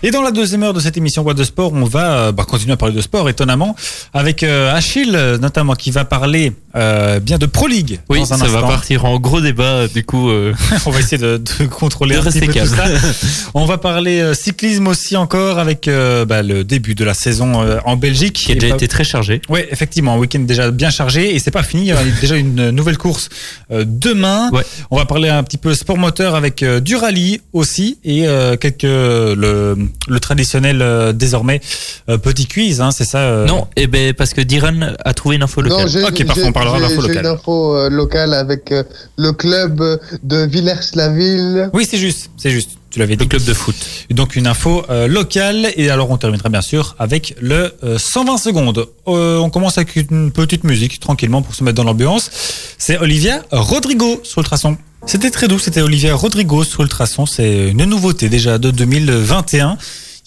[0.04, 2.46] Et dans la deuxième heure de cette émission Boîte de Sport, on va euh, bah,
[2.48, 3.76] continuer à parler de sport, étonnamment,
[4.14, 8.34] avec euh, Achille, euh, notamment, qui va parler euh, bien de Pro League Oui, dans
[8.34, 10.30] un ça va partir en gros débat du coup.
[10.30, 10.54] euh,
[10.86, 12.76] on va essayer de, de contrôler De un petit peu tout ça.
[12.76, 13.00] calme.
[13.56, 17.64] On va parler euh, cyclisme aussi encore avec euh, bah, le début de la saison
[17.64, 18.34] euh, en Belgique.
[18.34, 19.42] qui a déjà été très chargé.
[19.50, 21.84] Oui, effectivement, un week-end déjà bien chargé et c'est pas fini.
[21.84, 23.30] Il y a déjà une nouvelle course
[23.72, 24.52] euh, demain.
[24.52, 24.64] Ouais.
[24.92, 28.56] On va parler un petit peu sport moteur avec euh, du rallye aussi et euh,
[28.58, 29.76] quelques le,
[30.08, 31.62] le traditionnel euh, désormais
[32.10, 32.82] euh, petit quiz.
[32.82, 33.20] Hein, c'est ça.
[33.20, 35.88] euh, Non, eh ben parce que Diran a trouvé une info locale.
[35.90, 37.26] j'ai Ok, parfait, on parlera d'info j'ai locale.
[37.26, 38.84] une info euh, locale avec euh,
[39.18, 39.82] le club
[40.24, 41.70] de Villers-la-Ville.
[41.74, 42.72] Oui, c'est juste, c'est juste.
[42.90, 43.28] Tu l'avais le dit.
[43.28, 43.76] club de foot.
[44.12, 48.38] Donc une info euh, locale et alors on terminera bien sûr avec le euh, 120
[48.38, 48.88] secondes.
[49.08, 52.32] Euh, on commence avec une petite musique tranquillement pour se mettre dans l'ambiance.
[52.78, 54.78] C'est Olivia Rodrigo sur Ultrason.
[55.08, 57.26] C'était très doux, c'était Olivia Rodrigo sur Ultrason.
[57.26, 59.78] C'est une nouveauté déjà de 2021.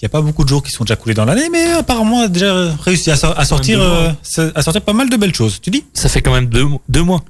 [0.00, 2.20] Il n'y a pas beaucoup de jours qui sont déjà coulés dans l'année, mais apparemment
[2.20, 4.10] on a déjà réussi à, sor- à sortir, euh,
[4.54, 5.60] à sortir pas mal de belles choses.
[5.60, 5.84] Tu dis?
[5.92, 7.22] Ça fait quand même deux, deux mois.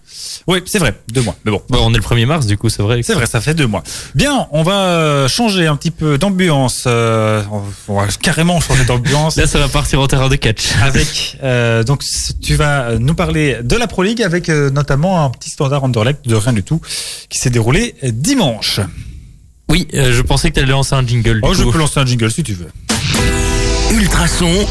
[0.46, 1.35] Oui, c'est vrai, deux mois.
[1.44, 3.02] Mais bon, Bon, on est le 1er mars, du coup, c'est vrai.
[3.02, 3.83] c'est vrai, ça fait deux mois.
[4.14, 6.85] Bien, on va euh, changer un petit peu d'ambiance.
[6.87, 7.42] euh,
[7.88, 9.35] on va carrément changer d'ambiance.
[9.40, 10.66] Là, ça va partir en terrain de catch.
[10.80, 12.04] avec euh, donc
[12.40, 16.37] tu vas nous parler de la Pro League avec notamment un petit standard Anderlecht de
[16.37, 16.80] rien du tout
[17.28, 18.78] qui s'est déroulé dimanche.
[19.70, 21.40] Oui, euh, je pensais que tu allais lancer un jingle.
[21.40, 22.66] Du Oh, je peux lancer un jingle si tu veux.
[23.92, 24.66] Ultrason,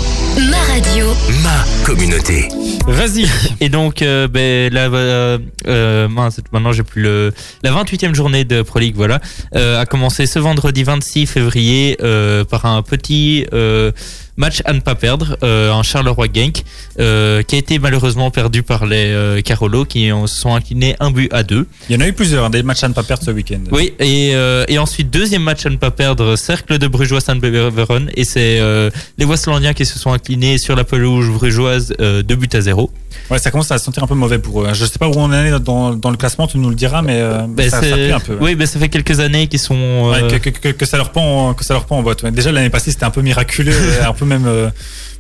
[0.49, 1.05] ma radio,
[1.41, 2.49] ma communauté.
[2.85, 3.25] Vas-y.
[3.61, 7.33] Et donc, euh, ben, là, euh, euh, mince, maintenant j'ai plus le.
[7.63, 9.21] La 28e journée de Pro League, voilà,
[9.55, 13.91] euh, a commencé ce vendredi 26 février euh, par un petit euh,
[14.39, 16.63] match à ne pas perdre, euh, un Charleroi Genk,
[16.99, 20.95] euh, qui a été malheureusement perdu par les euh, Carolo, qui ont- se sont inclinés
[20.99, 21.67] un but à deux.
[21.89, 23.59] Il y en a eu plusieurs, hein, des matchs à ne pas perdre ce week-end.
[23.71, 28.09] Oui, et, euh, et ensuite, deuxième match à ne pas perdre, Cercle de Brugeois Saint-Beveren,
[28.15, 32.35] et c'est euh, les Westlandiens qui se sont inclinés sur la pelouse brugeoise euh, 2
[32.35, 32.89] buts à 0.
[33.29, 34.67] Ouais, ça commence à se sentir un peu mauvais pour eux.
[34.67, 34.73] hein.
[34.73, 37.01] Je sais pas où on en est dans, dans le classement, tu nous le diras,
[37.01, 38.37] mais euh, Ben, ça, ça pue un peu.
[38.41, 39.75] Oui, ben, ça fait quelques années qu'ils sont.
[39.75, 42.25] euh, Ouais, que, que- que- que ça leur pend, que ça leur pend en boîte.
[42.25, 44.69] Déjà l'année passée, c'était un peu miraculeux, euh, un peu même, euh,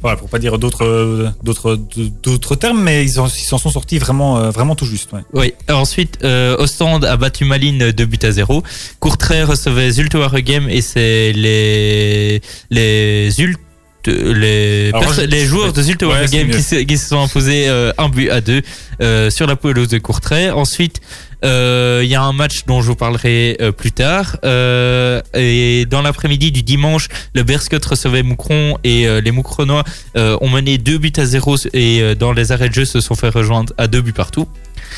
[0.01, 1.77] voilà, pour pas dire d'autres, d'autres,
[2.23, 5.11] d'autres termes, mais ils en- ils s'en sont sortis vraiment, vraiment tout juste.
[5.13, 5.21] Ouais.
[5.33, 5.53] Oui.
[5.69, 8.63] Ensuite, Ostende a battu Malines 2 buts à 0.
[8.99, 13.59] Courtrai recevait Zulte Waregem et c'est les les Zulte
[14.07, 17.21] les, Alors, perso- je- les joueurs de Zulte Ouais, c'est qui, se- qui se sont
[17.21, 18.61] imposés euh, un but à deux
[19.01, 20.49] euh, sur la pelouse de Courtrai.
[20.51, 21.01] Ensuite,
[21.45, 24.37] euh, il y a un match dont je vous parlerai euh, plus tard.
[24.43, 29.83] Euh, et dans l'après-midi du dimanche, le Berscott recevait Moucron et les Moucronois
[30.15, 33.29] ont mené deux buts à zéro et dans les arrêts de jeu se sont fait
[33.29, 34.47] rejoindre à deux buts partout.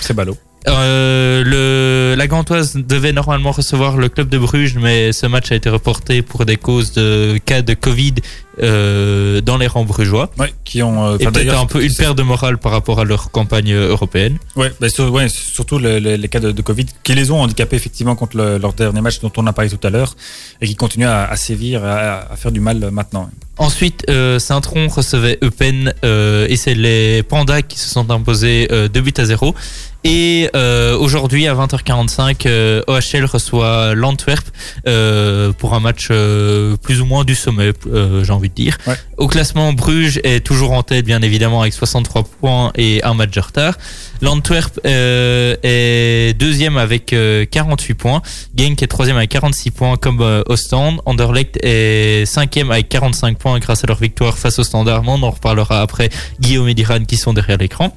[0.02, 0.38] C'est ballot.
[0.68, 5.56] Euh, le, la Gantoise devait normalement recevoir le club de Bruges, mais ce match a
[5.56, 8.14] été reporté pour des causes de cas de Covid
[8.62, 10.30] euh, dans les rangs brugeois.
[10.38, 11.04] Ouais, qui ont.
[11.06, 14.38] euh, Et peut-être un peu une perte de morale par rapport à leur campagne européenne.
[14.56, 17.42] Ouais, bah, sur- ouais, surtout le- le- les cas de, de Covid qui les ont
[17.42, 20.16] handicapés effectivement contre le- leur dernier match dont on a parlé tout à l'heure
[20.62, 23.30] et qui continuent à, à sévir, à, à faire du mal maintenant.
[23.58, 29.02] Ensuite, euh, Saint-Tron recevait Eupen et c'est les Pandas qui se sont imposés euh, 2
[29.02, 29.56] buts à 0.
[30.04, 34.44] Et euh, aujourd'hui à 20h45, euh, OHL reçoit l'Antwerp
[34.88, 38.78] euh, pour un match euh, plus ou moins du sommet, euh, j'ai envie de dire.
[38.88, 38.96] Ouais.
[39.18, 43.30] Au classement, Bruges est toujours en tête, bien évidemment, avec 63 points et un match
[43.30, 43.78] de retard.
[44.22, 48.22] L'Antwerp euh, est deuxième avec euh, 48 points.
[48.58, 51.00] Genk est troisième avec 46 points comme euh, Ostende.
[51.06, 55.04] Anderlecht est cinquième avec 45 points grâce à leur victoire face au Standard.
[55.06, 56.10] On en reparlera après.
[56.40, 57.96] Guillaume et Diran qui sont derrière l'écran.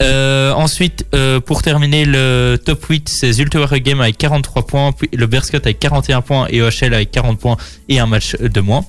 [0.00, 5.26] Euh, ensuite, euh, pour terminer le top 8, c'est Zulte Waregem avec 43 points, le
[5.26, 7.56] Berscott avec 41 points et OHL avec 40 points
[7.88, 8.84] et un match de moins.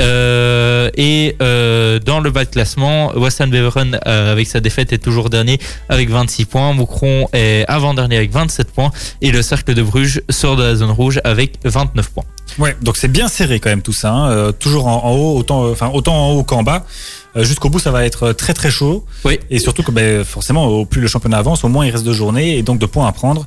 [0.00, 5.58] Euh, et dans le bas de classement, Wassan Beveren avec sa défaite est toujours dernier
[5.88, 6.72] avec 26 points.
[6.72, 8.92] Moucron est avant-dernier avec 27 points.
[9.20, 12.24] Et le Cercle de Bruges sort de la zone rouge avec 29 points.
[12.58, 14.12] Ouais, donc c'est bien serré quand même tout ça.
[14.12, 14.52] hein.
[14.58, 16.86] Toujours en, haut, autant, enfin autant en haut qu'en bas.
[17.36, 19.04] Euh, Jusqu'au bout, ça va être très très chaud.
[19.24, 19.38] Oui.
[19.50, 22.12] Et surtout que ben, forcément, au plus le championnat avance, au moins il reste deux
[22.14, 23.46] journées et donc de points à prendre.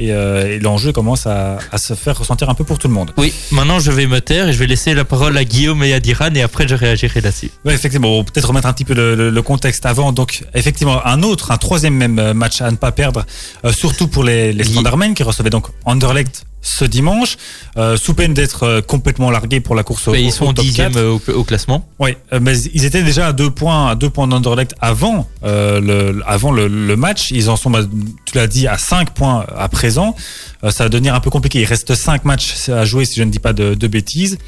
[0.00, 2.94] Et, euh, et l'enjeu commence à, à se faire ressentir un peu pour tout le
[2.94, 3.12] monde.
[3.16, 5.92] Oui, maintenant je vais me taire et je vais laisser la parole à Guillaume et
[5.92, 7.50] à Diran et après je réagirai là-dessus.
[7.64, 10.12] Ouais, effectivement, peut-être remettre un petit peu le, le- le contexte avant.
[10.12, 13.26] Donc, effectivement, un autre, un troisième même euh, match à ne pas perdre,
[13.64, 14.70] euh, surtout pour les, les Oui.
[14.70, 17.36] Standardmen qui recevaient donc Anderlecht ce dimanche,
[17.76, 20.52] euh, sous peine d'être euh, complètement largués pour la course au, Mais au ils sont
[20.52, 21.00] top 4.
[21.00, 21.88] au, au classement.
[22.00, 25.80] Oui, euh, mais ils étaient déjà à deux points, à deux points d'Anderlecht avant euh,
[25.80, 27.30] le, avant le, le match.
[27.30, 27.82] Ils en sont, bah,
[28.24, 30.16] tu l'as dit, à cinq points à présent.
[30.64, 31.60] Euh, ça va devenir un peu compliqué.
[31.60, 34.38] Il reste cinq matchs à jouer, si je ne dis pas de, de bêtises.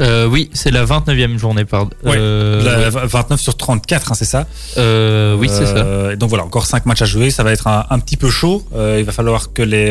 [0.00, 1.90] Euh, oui, c'est la 29e journée, pardon.
[2.02, 4.46] Ouais, Euh, La- 29 sur 34, hein, c'est ça?
[4.78, 5.76] euh, oui, c'est ça.
[5.76, 8.30] Euh, donc voilà, encore 5 matchs à jouer, ça va être un, un petit peu
[8.30, 8.66] chaud.
[8.74, 9.90] Euh, il va falloir que les.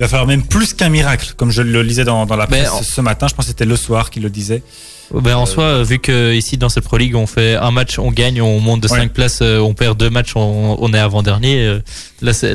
[0.00, 2.70] Il va falloir même plus qu'un miracle, comme je le lisais dans, dans la presse
[2.70, 3.28] en- ce matin.
[3.28, 4.62] Je pense que c'était le soir qui le disait.
[5.12, 7.98] Ben, en euh, soi, vu que ici dans cette Pro League, on fait un match,
[7.98, 8.98] on gagne, on monte de Ouais.
[9.00, 11.58] 5 places, euh, on perd deux matchs, on, on est avant-dernier.
[11.66, 11.80] euh,
[12.22, 12.54] Là, c'est,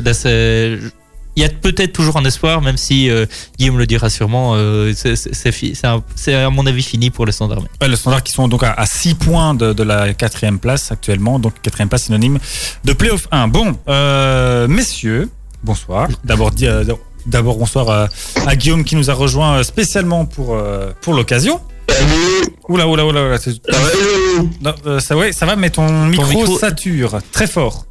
[1.38, 3.26] il y a peut-être toujours un espoir, même si euh,
[3.58, 7.62] Guillaume le dira sûrement, euh, c'est, à mon avis fini pour les standards.
[7.80, 11.38] Ouais, le standard qui sont donc à, 6 points de, de la quatrième place actuellement.
[11.38, 12.38] Donc quatrième place synonyme
[12.84, 13.48] de playoff 1.
[13.48, 15.28] Bon, euh, messieurs,
[15.62, 16.08] bonsoir.
[16.24, 16.52] D'abord,
[17.26, 18.08] d'abord bonsoir à,
[18.46, 21.60] à Guillaume qui nous a rejoint spécialement pour, euh, pour l'occasion.
[22.68, 23.38] Oula, oula, oula, oula.
[23.38, 23.60] c'est-
[24.60, 27.86] Non, euh, ça, ouais, ça va, mais ton micro, micro- sature très fort.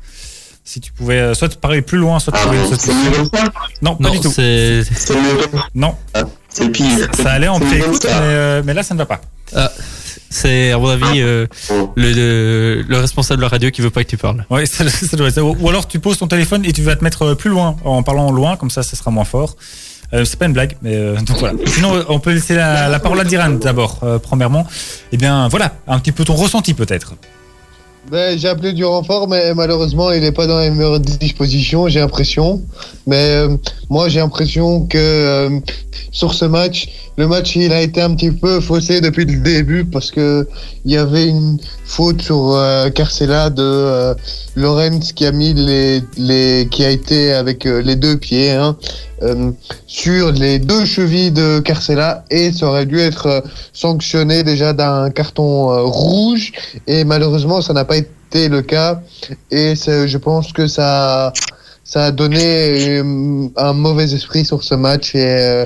[0.67, 3.11] Si tu pouvais euh, soit parler plus loin, soit trouver une c'est solution.
[3.11, 4.31] mieux comme ça Non, pas Non, du tout.
[5.75, 5.95] Non,
[6.49, 7.07] C'est pire.
[7.21, 9.21] ça allait en comme mais, euh, mais là, ça ne va pas.
[10.29, 11.47] C'est à mon avis euh,
[11.95, 14.45] le, le, le responsable de la radio qui veut pas que tu parles.
[15.59, 18.03] Ou alors tu poses ton téléphone et tu vas te mettre euh, plus loin en
[18.03, 19.55] parlant loin, comme ça, ça sera moins fort.
[20.13, 21.57] Euh, c'est pas une blague, mais donc voilà.
[21.65, 24.67] Sinon, on peut laisser la, parole à Diran d'abord, premièrement.
[25.11, 27.15] Eh bien, voilà, un petit peu ton ressenti peut-être.
[28.11, 31.99] Ben, j'ai appelé du renfort, mais malheureusement, il n'est pas dans les meilleures dispositions, j'ai
[31.99, 32.61] l'impression.
[33.07, 33.57] Mais euh,
[33.89, 35.59] moi, j'ai l'impression que euh,
[36.11, 36.87] sur ce match,
[37.17, 40.47] le match, il a été un petit peu faussé depuis le début parce que
[40.85, 44.13] il y avait une faute sur euh, Carcela de euh,
[44.55, 48.77] Lorenz qui a mis les, les qui a été avec les deux pieds hein,
[49.21, 49.51] euh,
[49.87, 55.09] sur les deux chevilles de Carcela et ça aurait dû être euh, sanctionné déjà d'un
[55.09, 56.51] carton euh, rouge.
[56.87, 59.01] Et malheureusement ça n'a pas été le cas.
[59.51, 61.31] Et je pense que ça
[61.83, 62.99] ça a donné
[63.55, 65.15] un mauvais esprit sur ce match.
[65.15, 65.63] Et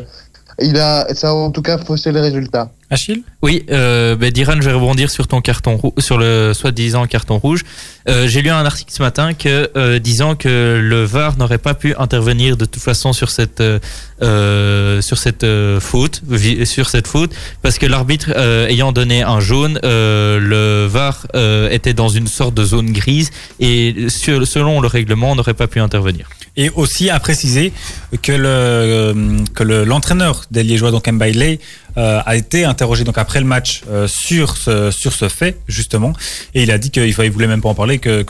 [0.61, 2.69] il a ça a en tout cas faussé le résultat.
[2.91, 7.37] Achille Oui, euh, ben, Diran, je vais rebondir sur ton carton sur le soi-disant carton
[7.37, 7.61] rouge.
[8.07, 11.75] Euh, J'ai lu un article ce matin que euh, disant que le VAR n'aurait pas
[11.75, 13.79] pu intervenir de toute façon sur cette euh,
[14.23, 15.45] euh, sur cette
[15.79, 16.21] faute
[16.65, 18.35] sur cette faute parce que l'arbitre
[18.69, 21.27] ayant donné un jaune, le VAR
[21.69, 26.27] était dans une sorte de zone grise et selon le règlement n'aurait pas pu intervenir.
[26.63, 27.71] Et aussi à préciser
[28.25, 29.13] que le euh,
[29.57, 31.53] que le- l'entraîneur des Liégeois, donc Mbailey,
[31.97, 36.11] euh, a été interrogé donc après le match euh, sur ce sur ce fait justement,
[36.55, 38.25] et il a dit qu'il il voulait même pas en parler, que,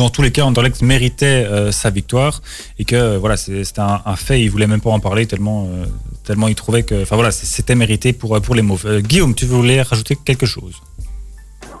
[0.00, 2.34] dans tous les cas Anderlecht méritait euh, sa victoire.
[2.80, 5.68] Et que voilà c'était un, un fait, il voulait même pas en parler tellement
[6.26, 8.64] tellement il trouvait que enfin voilà c'était mérité pour pour les.
[8.86, 10.74] Euh, Guillaume, tu voulais rajouter quelque chose?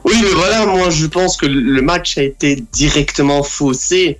[0.04, 4.18] Oui, mais voilà, moi je pense que le match a été directement faussé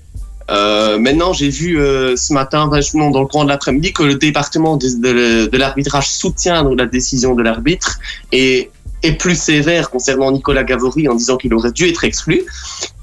[0.53, 4.17] Euh, maintenant, j'ai vu euh, ce matin, vachement dans le courant de l'après-midi, que le
[4.17, 7.99] département de, de- de l'arbitrage soutient donc, la décision de l'arbitre
[8.33, 8.71] et
[9.03, 12.43] est plus sévère concernant Nicolas Gavory en disant qu'il aurait dû être exclu.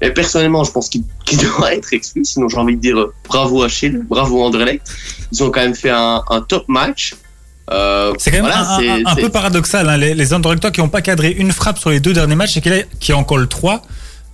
[0.00, 2.24] Et personnellement, je pense qu'il qu'il doit être exclu.
[2.24, 4.82] Sinon, j'ai envie de dire bravo Achille, bravo Anderlecht.
[5.32, 7.14] Ils ont quand même fait un, un top match.
[7.70, 9.88] Euh, C'est quand même voilà, un, peu paradoxal.
[9.88, 9.96] hein.
[9.96, 12.60] Les, les Anderlechtois qui n'ont pas cadré une frappe sur les deux derniers matchs et
[12.60, 13.82] qui, là- qui en collent trois.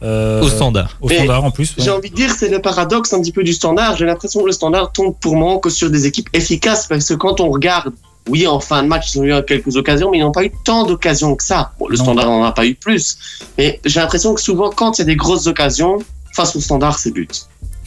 [0.02, 0.96] Euh, Au standard.
[1.00, 1.70] Au Mais standard en plus.
[1.76, 1.84] ouais.
[1.84, 3.96] J'ai envie de dire, c'est le paradoxe un petit peu du standard.
[3.96, 7.14] J'ai l'impression que le standard tombe pour moi que sur des équipes efficaces parce que
[7.14, 7.92] quand on regarde,
[8.28, 10.52] oui, en fin de match, ils ont eu quelques occasions, mais ils n'ont pas eu
[10.64, 11.72] tant d'occasions que ça.
[11.78, 12.02] Bon, le Non.
[12.04, 13.16] standard n'en a pas eu plus.
[13.56, 15.98] Mais j'ai l'impression que souvent, quand il y a des grosses occasions,
[16.34, 17.46] face au standard, c'est but.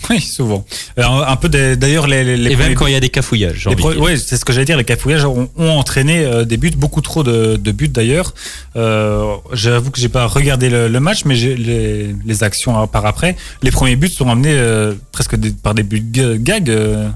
[0.10, 0.66] Oui, souvent.
[0.98, 3.68] Un, peu d'ailleurs les, les, les Et même premiers- quand il y a des cafouillages.
[3.68, 4.78] ouais, c'est ce que j'allais dire.
[4.78, 8.34] Les cafouillages ont, ont entraîné euh, des buts, beaucoup trop de, de buts d'ailleurs.
[8.76, 13.36] Euh, J'avoue que j'ai pas regardé le, le match, mais les, les actions par après.
[13.62, 17.08] Les premiers buts sont amenés euh, presque des- par des buts ga- gag, euh,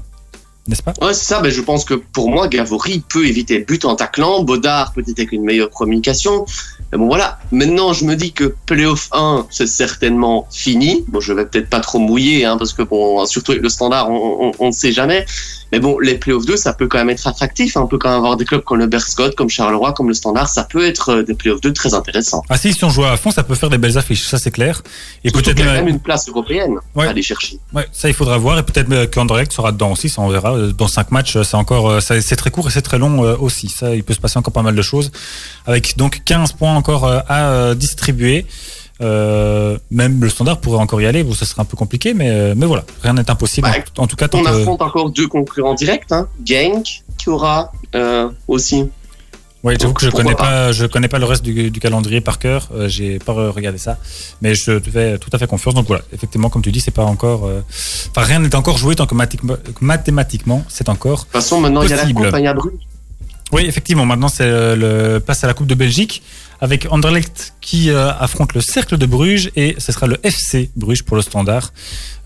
[0.68, 0.92] n'est-ce pas?
[1.02, 1.40] Ouais, c'est ça.
[1.40, 4.42] Ben, je pense que pour moi, Gavory peut éviter le but en taclant.
[4.44, 6.46] Baudard peut-être avec une meilleure communication.
[6.96, 7.38] Bon, voilà.
[7.50, 11.04] Maintenant, je me dis que Playoff 1, c'est certainement fini.
[11.08, 14.10] Bon, je vais peut-être pas trop mouiller, hein, parce que bon, surtout avec le standard,
[14.10, 15.26] on ne sait jamais.
[15.74, 17.76] Mais bon, les Playoff 2, ça peut quand même être attractif.
[17.76, 17.80] hein.
[17.82, 20.48] On peut quand même avoir des clubs comme le Berscott, comme Charleroi, comme le Standard.
[20.48, 22.42] Ça peut être euh, des Playoff 2 très intéressants.
[22.48, 24.52] Ah si, si on joue à fond, ça peut faire des belles affiches, ça c'est
[24.52, 24.82] clair.
[25.24, 27.06] Et peut-être qu'il y a même- même une place européenne Ouais.
[27.06, 27.58] à aller chercher.
[27.72, 30.54] Ouais, ça il faudra voir et peut-être euh, qu'Anderlecht sera dedans aussi, ça on verra.
[30.54, 33.24] Euh, Dans cinq matchs, euh, c'est encore, euh, c'est très court et c'est très long
[33.24, 33.68] euh, aussi.
[33.68, 35.10] Ça, il peut se passer encore pas mal de choses.
[35.66, 38.46] Avec donc 15 points encore euh, à euh, distribuer.
[39.00, 41.24] Euh, même le standard pourrait encore y aller.
[41.24, 43.68] Bon, ça serait un peu compliqué, mais euh, mais voilà, rien n'est impossible.
[43.68, 46.10] Bah, en, en tout cas, On que- affronte encore deux concurrents directs.
[46.12, 46.28] Hein.
[46.44, 48.84] Genk, qui aura euh, aussi
[49.64, 50.44] Ouais, j'avoue que je connais pas?
[50.44, 52.68] pas, je connais pas le reste du, du calendrier par cœur.
[52.74, 53.96] Euh, J'ai pas re- regardé ça,
[54.42, 55.74] mais je te fais tout à fait confiance.
[55.74, 57.62] Donc voilà, effectivement, comme tu dis, c'est pas encore, euh,
[58.10, 59.38] enfin rien n'est encore joué tant que mathé-
[59.80, 62.04] mathématiquement, c'est encore De toute façon, maintenant, il y a la.
[62.04, 62.54] Coupe, hein, il y a.
[63.52, 64.04] Oui, effectivement.
[64.04, 66.22] Maintenant, c'est le place à la Coupe de Belgique
[66.60, 71.02] avec Anderlecht qui euh, affronte le Cercle de Bruges et ce sera le FC Bruges
[71.02, 71.72] pour le Standard,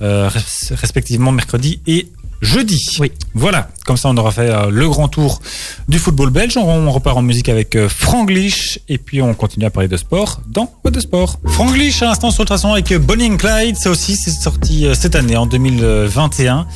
[0.02, 2.08] euh, res- respectivement mercredi et
[2.40, 2.80] jeudi.
[3.00, 3.10] Oui.
[3.34, 3.68] Voilà.
[3.84, 5.40] Comme ça, on aura fait euh, le grand tour
[5.88, 6.56] du football belge.
[6.56, 9.96] On, on repart en musique avec euh, Franglish et puis on continue à parler de
[9.96, 11.40] sport dans What de sport.
[11.46, 13.76] Franglish à l'instant sur le façon avec Bonnie and Clyde.
[13.76, 16.66] Ça aussi, c'est sorti euh, cette année en 2021.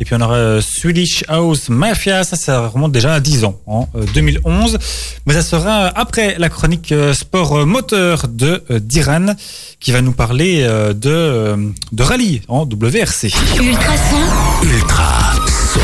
[0.00, 3.60] Et puis on aura euh, Swedish House Mafia, ça, ça remonte déjà à 10 ans,
[3.66, 4.78] en euh, 2011.
[5.26, 9.34] Mais ça sera après la chronique euh, sport euh, moteur de euh, Diran,
[9.78, 11.56] qui va nous parler euh, de, euh,
[11.92, 13.24] de rallye en WRC.
[13.60, 14.16] Ultrason,
[14.62, 15.34] Ultra
[15.74, 15.80] son.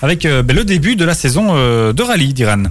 [0.00, 2.62] Avec euh, ben, le début de la saison euh, de rallye, Diran.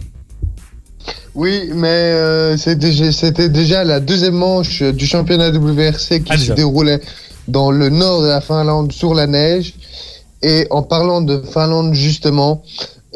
[1.36, 7.02] Oui, mais euh, c'était déjà la deuxième manche du championnat WRC qui Ah, se déroulait
[7.48, 9.74] dans le nord de la Finlande sur la neige.
[10.44, 12.62] Et en parlant de Finlande, justement,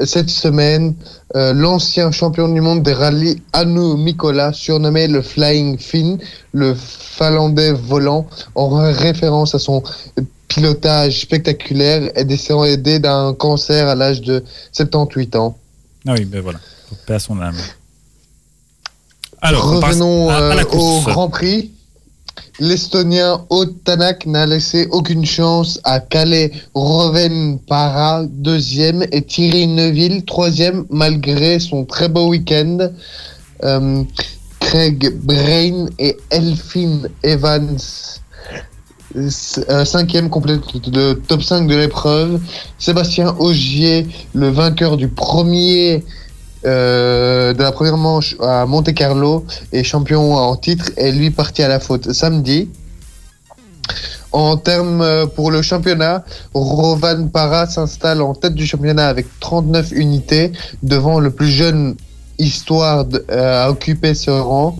[0.05, 0.95] cette semaine,
[1.35, 6.17] euh, l'ancien champion du monde des rallyes, Anu Mikola, surnommé le Flying Finn,
[6.53, 9.83] le Finlandais volant, en référence à son
[10.47, 15.57] pilotage spectaculaire, est décédé d'un cancer à l'âge de 78 ans.
[16.07, 16.59] Ah oui, ben voilà.
[17.05, 17.57] Paix à son âme.
[19.41, 21.01] Alors, on passe Revenons à, à la euh, au.
[21.01, 21.71] Grand Prix.
[22.60, 31.60] L'Estonien Otanak n'a laissé aucune chance à Calais Rovenpara, deuxième, et Thierry Neuville, troisième, malgré
[31.60, 32.89] son très beau week-end.
[33.63, 34.04] Euh,
[34.60, 37.78] Craig Brain et Elfin Evans,
[39.15, 42.41] euh, cinquième, complète le top 5 de l'épreuve.
[42.80, 46.04] Sébastien Augier, le vainqueur du premier
[46.67, 51.63] euh, de la première manche à Monte Carlo et champion en titre est lui parti
[51.63, 52.69] à la faute samedi.
[54.32, 59.91] En termes euh, pour le championnat, Rovan Para s'installe en tête du championnat avec 39
[59.93, 60.51] unités
[60.84, 61.95] devant le plus jeune
[62.38, 64.77] histoire euh, à occuper ce rang.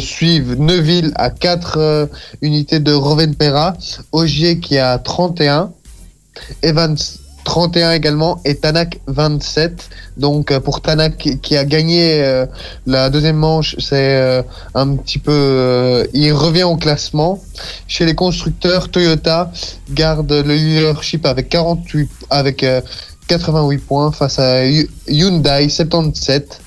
[0.00, 2.06] Suivent Neuville à 4 euh,
[2.42, 3.74] unités de Rovenpera,
[4.12, 5.72] Ogier qui a 31,
[6.62, 6.96] Evans
[7.44, 9.88] 31 également et Tanak 27.
[10.16, 12.46] Donc euh, pour Tanak qui- a gagné euh,
[12.86, 14.42] la deuxième manche, c'est euh,
[14.74, 17.40] un petit peu, il revient au classement.
[17.86, 19.52] Chez les constructeurs, Toyota
[19.90, 22.80] garde le leadership avec 48, avec euh,
[23.28, 26.60] 88 points face à Hy- Hyundai 77.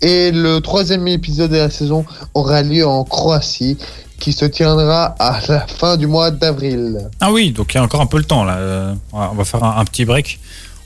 [0.00, 3.78] Et le troisième épisode de la saison aura lieu en Croatie,
[4.22, 7.10] qui se tiendra à la fin du mois d'avril.
[7.20, 8.56] Ah oui, donc il y a encore un peu le temps là.
[8.56, 10.38] Euh, voilà, on va faire un, un petit break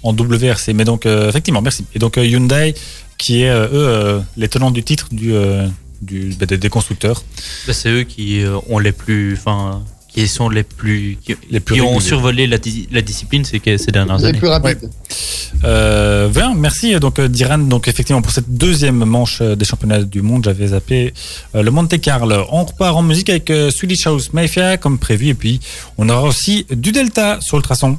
[0.03, 0.73] en WRC.
[0.75, 1.85] Mais donc euh, effectivement, merci.
[1.95, 2.75] Et donc euh, Hyundai,
[3.19, 5.67] qui est euh, eux euh, les tenants du titre du, euh,
[6.01, 7.23] du bah, des, des constructeurs.
[7.67, 9.37] Bah, c'est eux qui euh, ont les plus,
[10.17, 13.61] qui sont les plus qui, Les plus qui ont survolé la, di- la discipline ces,
[13.77, 14.39] ces dernières Les années.
[14.39, 14.89] plus rapides.
[15.65, 17.59] Euh, bien, merci donc euh, Diran.
[17.59, 21.13] Donc effectivement pour cette deuxième manche euh, des championnats du monde, j'avais zappé
[21.55, 22.47] euh, le Monte Carlo.
[22.51, 25.61] On repart en musique avec euh, Swedish House Mafia comme prévu et puis
[25.99, 27.99] on aura aussi du Delta sur le traçon.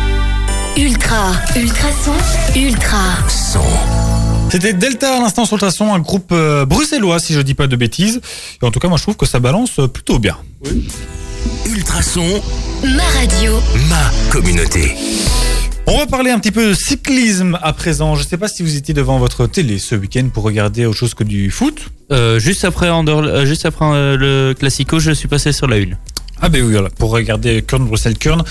[0.77, 2.13] Ultra, ultrason,
[2.55, 2.97] ultra.
[3.29, 3.59] Son.
[4.49, 7.67] C'était Delta à l'instant sur le traçon, un groupe euh, bruxellois si je dis pas
[7.67, 8.21] de bêtises.
[8.61, 10.37] Et en tout cas moi je trouve que ça balance euh, plutôt bien.
[11.65, 12.41] Ultrason,
[12.83, 13.59] Ma radio.
[13.89, 14.95] ma communauté.
[15.87, 18.15] On va parler un petit peu de cyclisme à présent.
[18.15, 21.13] Je sais pas si vous étiez devant votre télé ce week-end pour regarder autre chose
[21.13, 21.89] que du foot.
[22.11, 22.89] Euh, juste après,
[23.45, 25.97] juste après euh, le Classico, je suis passé sur la une.
[26.41, 28.43] Ah ben oui, voilà, pour regarder Kurn, Bruxelles, Kurn.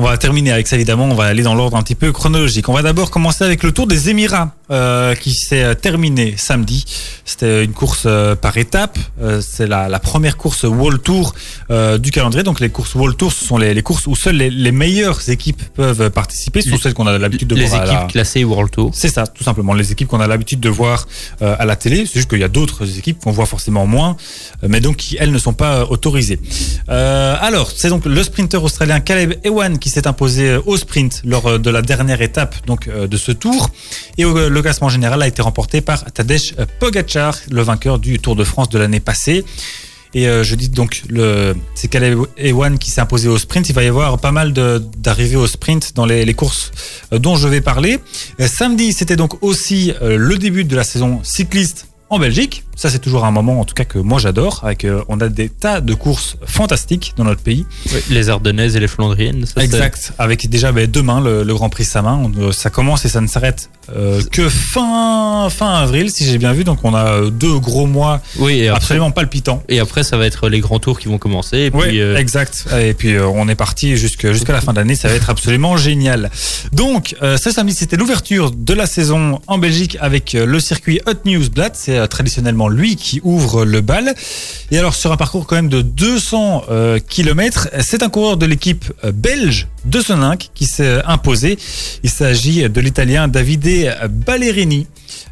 [0.00, 2.68] On va terminer avec ça évidemment, on va aller dans l'ordre un petit peu chronologique.
[2.68, 6.84] On va d'abord commencer avec le Tour des Émirats euh, qui s'est euh, terminé samedi.
[7.24, 8.96] C'était une course euh, par étapes.
[9.20, 11.34] Euh, c'est la, la première course World Tour
[11.72, 12.44] euh, du calendrier.
[12.44, 15.28] Donc les courses World Tour, ce sont les, les courses où seules les, les meilleures
[15.30, 16.60] équipes peuvent participer.
[16.62, 18.70] Ce sont Les- celles qu'on a l'habitude de Les voir à équipes la- classées World
[18.70, 18.90] Tour.
[18.94, 19.74] C'est ça, tout simplement.
[19.74, 21.08] Les équipes qu'on a l'habitude de voir
[21.42, 24.16] euh, à la télé, c'est juste qu'il y a d'autres équipes qu'on voit forcément moins,
[24.62, 26.38] mais donc qui elles ne sont pas autorisées.
[26.88, 31.22] Euh, alors, c'est donc le sprinter australien Caleb Ewan qui s'est imposé euh, au sprint
[31.24, 33.70] lors euh, de la dernière étape donc euh, de ce tour,
[34.16, 38.44] et le classement général a été remporté par Tadej Pogacar, le vainqueur du Tour de
[38.44, 39.44] France de l'année passée.
[40.14, 41.02] Et je dis donc,
[41.74, 43.68] c'est Caleb Ewan qui s'est imposé au sprint.
[43.68, 46.72] Il va y avoir pas mal d'arrivées au sprint dans les, courses
[47.12, 47.98] dont je vais parler.
[48.40, 52.64] Samedi, c'était donc aussi le début de la saison cycliste en Belgique.
[52.78, 54.60] Ça, c'est toujours un moment, en tout cas, que moi j'adore.
[54.62, 57.66] Avec, euh, on a des tas de courses fantastiques dans notre pays.
[58.08, 59.46] Les Ardennaises et les Flandriennes.
[59.46, 60.12] ça, Exact.
[60.16, 62.14] Avec déjà ben, demain le, le Grand Prix Samin.
[62.22, 66.38] On, euh, ça commence et ça ne s'arrête euh, que fin fin avril, si j'ai
[66.38, 66.62] bien vu.
[66.62, 69.62] Donc on a euh, deux gros mois Oui, après, absolument palpitants.
[69.68, 71.56] et après, ça va être les grands tours qui vont commencer.
[71.56, 72.66] Et Oui, euh, exact.
[72.80, 74.94] Et puis on est parti jusqu'à la fin de l'année.
[74.94, 76.30] Ça va être absolument génial.
[76.72, 81.50] Donc ce samedi, c'était l'ouverture de la saison en Belgique avec le circuit Hot News
[81.50, 81.74] Blatt.
[81.74, 82.06] C'est euh,
[82.68, 84.14] lui qui ouvre le bal.
[84.70, 88.46] Et alors sur un parcours quand même de 200 euh, km, c'est un coureur de
[88.46, 91.58] l'équipe euh, belge de Soninck qui s'est imposé.
[92.02, 94.86] Il s'agit de l'Italien Davide Ballerini.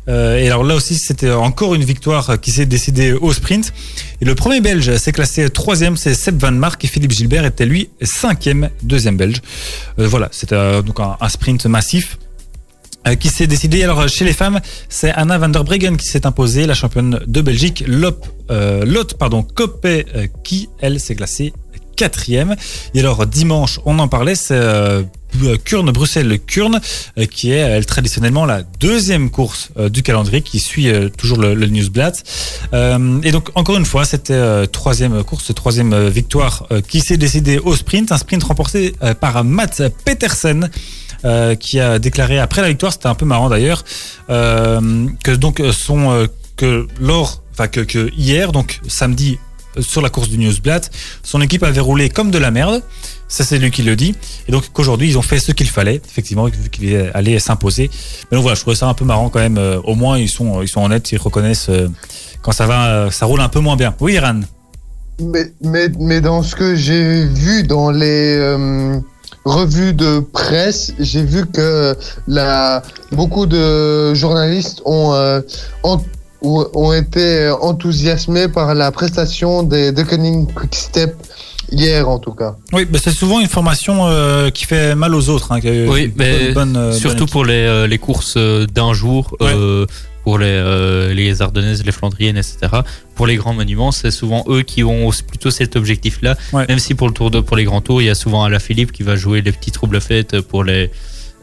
[0.08, 3.72] Euh, et alors là aussi, c'était encore une victoire qui s'est décidée au sprint.
[4.20, 7.66] Et le premier Belge s'est classé troisième, c'est Seb Van Mark et Philippe Gilbert était
[7.66, 9.42] lui cinquième, deuxième Belge.
[9.98, 12.25] Euh, voilà, c'était euh, donc un, sprint massif euh,
[13.14, 13.84] qui s'est décidé.
[13.84, 17.40] Alors chez les femmes, c'est Anna van der Breggen qui s'est imposée, la championne de
[17.40, 21.52] Belgique, Lop, euh, Lotte pardon, Koppé, euh, qui elle s'est classée
[21.96, 22.54] quatrième.
[22.94, 25.02] Et alors dimanche, on en parlait, c'est euh,
[25.64, 26.80] Kurn Bruxelles Kurn
[27.18, 31.38] euh, qui est elle traditionnellement la deuxième course euh, du calendrier qui suit euh, toujours
[31.38, 32.22] le, le Newsblatt.
[32.74, 37.00] Euh, et donc encore une fois, c'était euh, troisième course, troisième euh, victoire euh, qui
[37.00, 40.70] s'est décidée au sprint, un sprint remporté euh, par Mats Petersen.
[41.26, 43.84] Euh, qui a déclaré après la victoire, c'était un peu marrant d'ailleurs,
[44.30, 49.38] euh, que donc son euh, que lors, enfin que, hier, donc samedi
[49.80, 50.88] sur la course du Newsblatt,
[51.24, 52.80] son équipe avait roulé comme de la merde.
[53.28, 54.14] Ça, c'est lui qui le dit.
[54.46, 57.90] Et donc qu'aujourd'hui, ils ont fait ce qu'il fallait, effectivement, vu qu'il allait s'imposer.
[58.30, 59.58] Mais donc voilà, je trouvais ça un peu marrant quand même.
[59.82, 61.70] Au moins, ils sont, ils sont honnêtes, ils reconnaissent
[62.40, 63.96] quand ça va, ça roule un peu moins bien.
[64.00, 64.42] Oui, Iran.
[65.20, 68.38] Mais, mais, mais dans ce que j'ai vu dans les
[69.46, 72.82] revues de presse, j'ai vu que la,
[73.12, 75.40] beaucoup de journalistes ont, euh,
[75.82, 76.00] ont,
[76.42, 81.14] ont été enthousiasmés par la prestation des Deceuninck Quick Step
[81.70, 82.56] hier en tout cas.
[82.72, 85.52] Oui, mais c'est souvent une formation euh, qui fait mal aux autres.
[85.52, 89.86] Hein, qui Oui, mais bonne, bonne surtout pour les, euh, les courses d'un jour, euh,
[90.26, 92.58] pour les, euh, les Ardennaises, les Flandriennes, etc.
[93.14, 96.36] Pour les grands monuments, c'est souvent eux qui ont plutôt cet objectif-là.
[96.52, 96.66] Ouais.
[96.68, 98.58] Même si pour le tour de, pour les grands tours, il y a souvent Alain
[98.58, 100.90] Philippe qui va jouer les petits troubles fêtes pour les,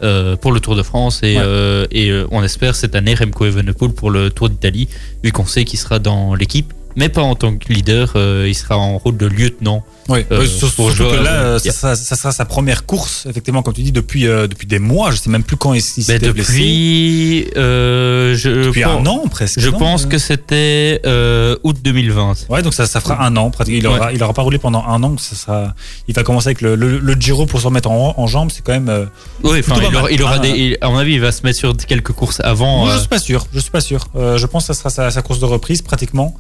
[0.02, 1.42] euh, pour le Tour de France et, Ouais.
[1.46, 4.90] euh, et euh, on espère cette année Remco Evenepoel pour le Tour d'Italie,
[5.24, 8.12] vu qu'on sait qu'il sera dans l'équipe, mais pas en tant que leader,
[8.46, 9.86] il sera en rôle de lieutenant.
[10.10, 13.62] Oui, Euh, surtout que là, euh, euh, ça, sera, ça sera sa première course, effectivement,
[13.64, 15.12] comme tu dis, depuis, euh, depuis des mois.
[15.12, 16.20] Je sais même plus quand il, il blessé.
[16.20, 19.60] depuis, euh, je, Depuis pense- un an presque.
[19.60, 22.48] Je non pense que c'était euh, août 2020.
[22.50, 23.52] Ouais, donc ça, ça fera un an.
[23.68, 25.16] Il aura, il aura pas roulé pendant un an.
[25.18, 25.74] Ça sera,
[26.08, 28.50] il va commencer avec le, le, le Giro pour se remettre en, en jambes.
[28.54, 28.90] C'est quand même.
[28.90, 29.06] euh,
[29.44, 30.12] Oui, enfin, il aura, mal.
[30.14, 30.40] il aura Ah.
[30.40, 32.80] des, il- à mon avis, il va se mettre sur quelques courses avant.
[32.80, 33.48] Moi, je euh, suis pas sûr.
[33.54, 34.06] Je suis pas sûr.
[34.16, 36.36] Euh, je pense que ça sera sa, sa course de reprise pratiquement.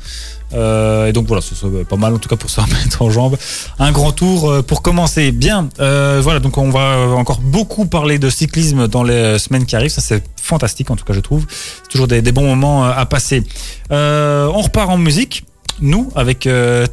[0.54, 3.10] Euh, et donc voilà, ce serait pas mal en tout cas pour se remettre en
[3.10, 3.38] jambes.
[3.80, 5.32] Un grand tour euh, pour commencer.
[5.32, 5.70] Bien.
[5.80, 9.76] Euh, voilà, donc on va euh, encore beaucoup parler de cyclisme dans les semaines qui
[9.76, 9.92] arrivent.
[9.92, 11.46] Ça c'est fantastique en tout cas je trouve.
[11.84, 13.44] C'est toujours des, bons moments à passer.
[13.90, 15.44] On repart en musique.
[15.82, 16.48] Nous, avec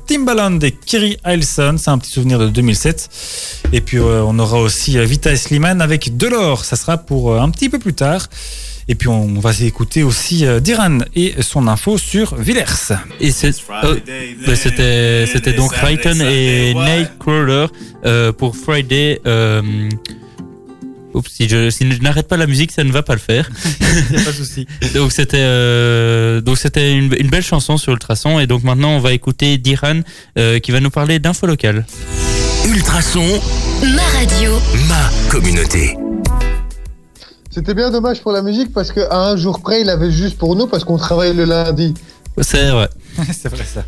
[0.07, 3.11] Timbaland et Kerry Hilson, c'est un petit souvenir de 2007.
[3.75, 7.69] Et puis on aura aussi Vita et Slimane avec Delors, ça sera pour un petit
[7.69, 8.27] peu plus tard.
[8.91, 12.65] Et puis on va écouter aussi euh, Diran et son info sur Villers.
[13.21, 13.31] Et
[13.85, 13.95] oh,
[14.45, 17.67] bah, c'était c'était donc Frighten et Nightcrawler
[18.05, 19.21] euh, pour Friday.
[19.29, 19.63] Euh,
[21.15, 23.49] oups, si je, si je n'arrête pas la musique, ça ne va pas le faire.
[23.81, 24.67] A pas de souci.
[24.93, 28.99] Donc c'était euh, donc c'était une, une belle chanson sur Ultrason et donc maintenant on
[28.99, 30.01] va écouter Diran
[30.37, 31.87] euh, qui va nous parler d'info locale.
[32.67, 33.41] Ultrason,
[33.85, 34.59] Ma radio.
[34.89, 35.97] ma communauté.
[37.51, 40.55] C'était bien dommage pour la musique parce qu'à un jour près, il avait juste pour
[40.55, 41.95] nous parce qu'on travaille le lundi.
[42.41, 42.89] C'est vrai.
[43.33, 43.83] c'est vrai ça.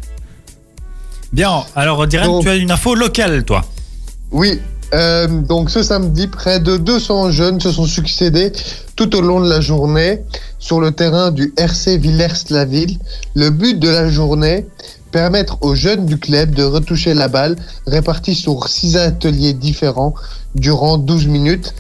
[1.33, 3.65] Bien, alors Diran, Donc- tu as une info locale toi.
[4.33, 4.61] Oui,
[4.95, 8.53] euh, donc ce samedi, près de 200 jeunes se sont succédés
[8.97, 10.23] tout au long de la journée
[10.59, 12.99] sur le terrain du RC Villers-la-Ville.
[13.35, 14.67] Le but de la journée,
[15.13, 17.57] permettre aux jeunes du club de retoucher la balle,
[17.87, 20.15] répartie sur six ateliers différents
[20.55, 21.75] durant 12 minutes.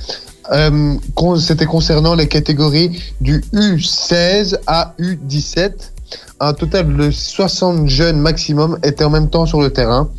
[0.50, 0.96] Euh,
[1.38, 5.72] C'était concernant les catégories du U16 à U17.
[6.40, 10.10] Un total de 60 jeunes maximum étaient en même temps sur le terrain.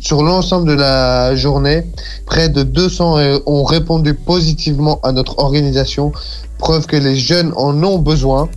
[0.00, 1.86] Sur l'ensemble de la journée,
[2.26, 6.12] près de 200 euh, ont répondu positivement à notre organisation,
[6.58, 8.48] preuve que les jeunes en ont besoin.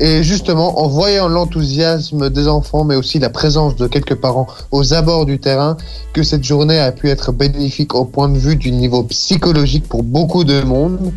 [0.00, 4.92] Et justement, en voyant l'enthousiasme des enfants, mais aussi la présence de quelques parents aux
[4.92, 5.76] abords du terrain,
[6.12, 10.02] que cette journée a pu être bénéfique au point de vue du niveau psychologique pour
[10.02, 11.12] beaucoup de monde.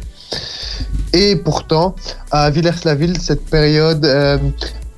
[1.13, 1.95] Et pourtant,
[2.32, 4.38] à Villers-la-Ville, cette période euh,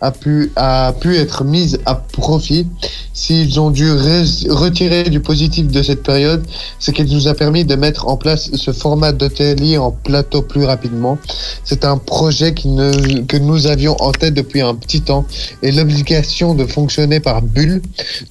[0.02, 2.68] a, pu, a pu être mise à profit.
[3.14, 6.46] S'ils ont dû retirer du positif de cette période,
[6.80, 10.64] c'est qu'elle nous a permis de mettre en place ce format d'atelier en plateau plus
[10.64, 11.18] rapidement.
[11.66, 15.26] C'est un projet qui ne, que nous avions en tête depuis un petit temps
[15.62, 17.82] et l'obligation de fonctionner par bulle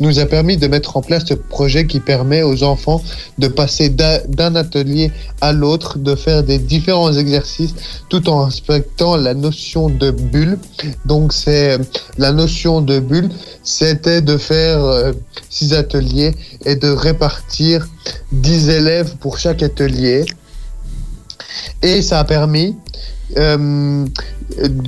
[0.00, 3.02] nous a permis de mettre en place ce projet qui permet aux enfants
[3.38, 5.10] de passer d'un atelier
[5.40, 7.74] à l'autre, de faire des différents exercices
[8.08, 10.58] tout en respectant la notion de bulle.
[11.04, 11.57] Donc c'est
[12.18, 13.28] la notion de bulle,
[13.62, 15.12] c'était de faire euh,
[15.50, 16.34] six ateliers
[16.64, 17.88] et de répartir
[18.32, 20.24] 10 élèves pour chaque atelier.
[21.82, 22.76] Et ça a permis
[23.36, 24.06] euh,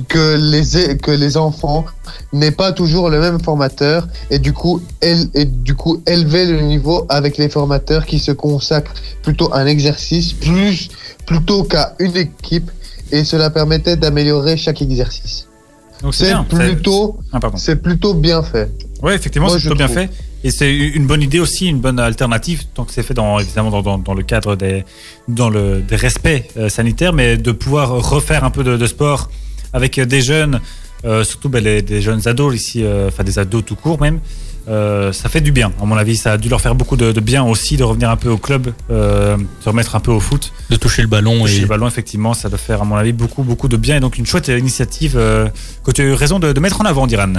[0.07, 1.85] que, les, enfants
[2.33, 6.61] n'aient pas toujours le même formateur et du coup, el- et du coup élever le
[6.61, 10.89] niveau avec les formateurs qui se consacrent plutôt à un exercice plus,
[11.25, 12.71] plutôt qu'à une équipe
[13.11, 15.47] et cela permettait d'améliorer chaque exercice.
[16.01, 18.69] Donc c'est plutôt, Ah, c'est plutôt bien fait.
[19.01, 19.97] Ouais, effectivement, c'est plutôt bien trouve.
[19.97, 20.09] fait.
[20.43, 23.69] Et c'est une bonne idée aussi, une bonne alternative, tant que c'est fait dans, évidemment
[23.69, 24.83] dans, dans, dans le cadre des,
[25.27, 29.29] dans le, des respects euh, sanitaires, mais de pouvoir refaire un peu de, de sport
[29.73, 30.59] avec des jeunes,
[31.05, 34.19] euh, surtout ben, les, des jeunes ados ici, euh, enfin des ados tout court même.
[34.67, 36.15] Euh, ça fait du bien, à mon avis.
[36.17, 38.37] Ça a dû leur faire beaucoup de, de bien aussi de revenir un peu au
[38.37, 40.53] club, euh, se remettre un peu au foot.
[40.69, 43.13] De toucher le ballon Toucher et le ballon, effectivement, ça doit faire, à mon avis,
[43.13, 43.97] beaucoup, beaucoup de bien.
[43.97, 45.49] Et donc, une chouette initiative euh,
[45.83, 47.33] que tu as eu raison de, de mettre en avant, Diran.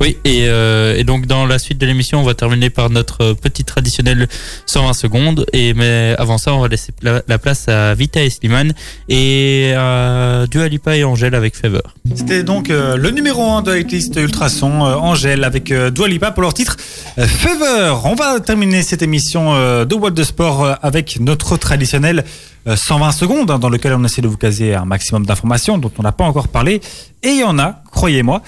[0.00, 3.22] Oui, et, euh, et donc dans la suite de l'émission, on va terminer par notre
[3.22, 4.28] euh, petit traditionnel
[4.64, 5.46] 120 secondes.
[5.52, 8.72] Et mais avant ça, on va laisser la, la place à Vita et Slimane
[9.08, 11.82] et à Dua Lipa et Angèle avec Fever.
[12.14, 16.54] C'était donc euh, le numéro 1 de la Ultrason, Angèle, avec Dua Lipa pour leur
[16.54, 16.76] titre
[17.18, 17.94] Fever.
[18.04, 19.52] On va terminer cette émission
[19.84, 22.24] de World de Sport avec notre traditionnel
[22.66, 25.90] euh, 120 secondes, hein, dans lequel on essaie de vous caser un maximum d'informations dont
[25.98, 26.80] on n'a pas encore parlé.
[27.22, 28.42] Et il y en a, croyez-moi.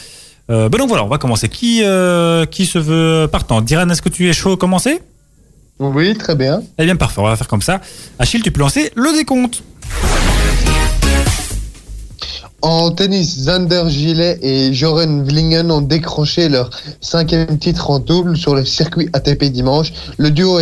[0.50, 1.48] Euh, ben donc voilà, on va commencer.
[1.48, 3.60] Qui, euh, qui se veut partant?
[3.60, 5.00] Diran, est-ce que tu es chaud à commencer?
[5.78, 6.62] Oui, très bien.
[6.78, 7.80] Eh bien, parfait, on va faire comme ça.
[8.18, 9.62] Achille, tu peux lancer le décompte.
[12.64, 18.54] En tennis, Zander Gillet et Joren Vlingen ont décroché leur cinquième titre en double sur
[18.54, 19.92] le circuit ATP dimanche.
[20.16, 20.60] Le duo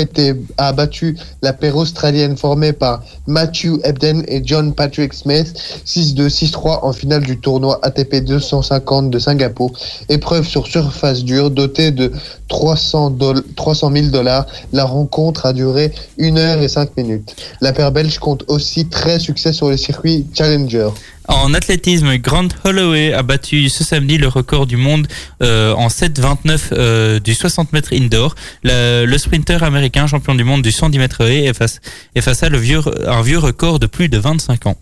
[0.56, 5.52] a battu la paire australienne formée par Matthew Ebden et John Patrick Smith
[5.84, 9.72] 6-2, 6-3 en finale du tournoi ATP 250 de Singapour.
[10.08, 12.12] Épreuve sur surface dure dotée de
[12.48, 13.14] 300,
[13.56, 14.46] 300 000 dollars.
[14.72, 17.36] La rencontre a duré 1 heure et 5 minutes.
[17.60, 20.88] La paire belge compte aussi très succès sur le circuit Challenger.
[21.28, 25.06] En athlétisme, Grant Holloway a battu ce samedi le record du monde
[25.42, 28.34] euh, en 7,29 euh, du 60 mètres indoor.
[28.64, 31.80] Le, sprinter américain champion du monde du 110 mètres haies efface,
[32.14, 34.76] vieux, un vieux record de plus de 25 ans.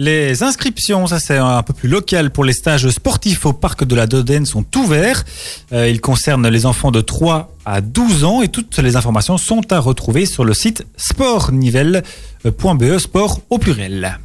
[0.00, 3.96] Les inscriptions, ça c'est un peu plus local pour les stages sportifs au parc de
[3.96, 5.24] la Dodène sont ouverts.
[5.72, 9.72] Euh, ils concernent les enfants de 3 à 12 ans et toutes les informations sont
[9.72, 14.20] à retrouver sur le site sportnivelle.be sport au pluriel.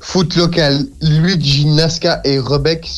[0.00, 2.88] Foot local, Luigi Nasca et Rebec,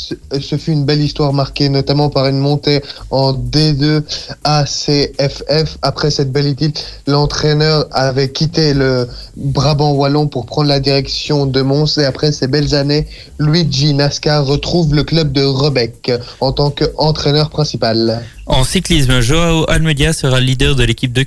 [0.41, 4.03] ce fut une belle histoire marquée notamment par une montée en D2
[4.45, 5.79] ACFF.
[5.83, 11.63] Après cette belle équipe, l'entraîneur avait quitté le Brabant Wallon pour prendre la direction de
[11.63, 13.07] Mons et après ces belles années,
[13.39, 18.23] Luigi Nasca retrouve le club de Rebec en tant qu'entraîneur principal.
[18.47, 21.23] En cyclisme, Joao Almeida sera leader de l'équipe de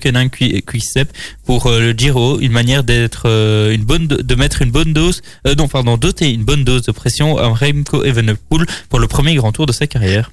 [1.45, 5.21] pour euh, le Giro, une manière d'être euh, une bonne de mettre une bonne dose
[5.47, 9.35] euh, non pardon, doter une bonne dose de pression à Remco Evenepoel pour le premier
[9.35, 10.31] grand tour de sa carrière.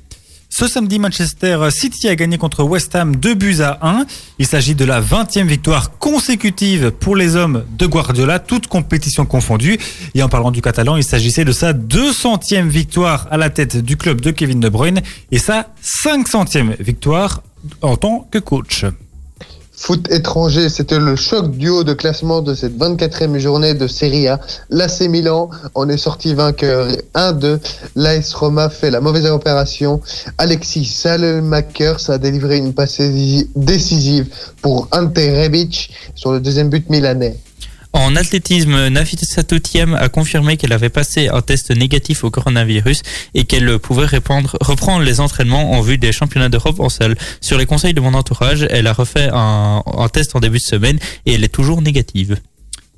[0.54, 4.04] Ce samedi, Manchester City a gagné contre West Ham 2 buts à 1.
[4.38, 9.78] Il s'agit de la 20e victoire consécutive pour les hommes de Guardiola, toutes compétitions confondues.
[10.14, 13.96] Et en parlant du catalan, il s'agissait de sa 200e victoire à la tête du
[13.96, 15.00] club de Kevin De Bruyne
[15.30, 17.42] et sa 500e victoire
[17.80, 18.84] en tant que coach.
[19.82, 24.28] Foot étranger, c'était le choc du haut de classement de cette 24e journée de Serie
[24.28, 24.38] A.
[24.70, 27.58] L'AC Milan en est sorti vainqueur 1-2.
[27.96, 30.00] L'AS Roma fait la mauvaise opération.
[30.38, 33.00] Alexis Salemakers a délivré une passe
[33.56, 34.28] décisive
[34.62, 37.36] pour Ante Rebic sur le deuxième but milanais.
[37.92, 43.02] En athlétisme, Nafisa Toutiam a confirmé qu'elle avait passé un test négatif au coronavirus
[43.34, 47.16] et qu'elle pouvait répandre, reprendre les entraînements en vue des championnats d'Europe en salle.
[47.42, 50.62] Sur les conseils de mon entourage, elle a refait un, un test en début de
[50.62, 52.38] semaine et elle est toujours négative.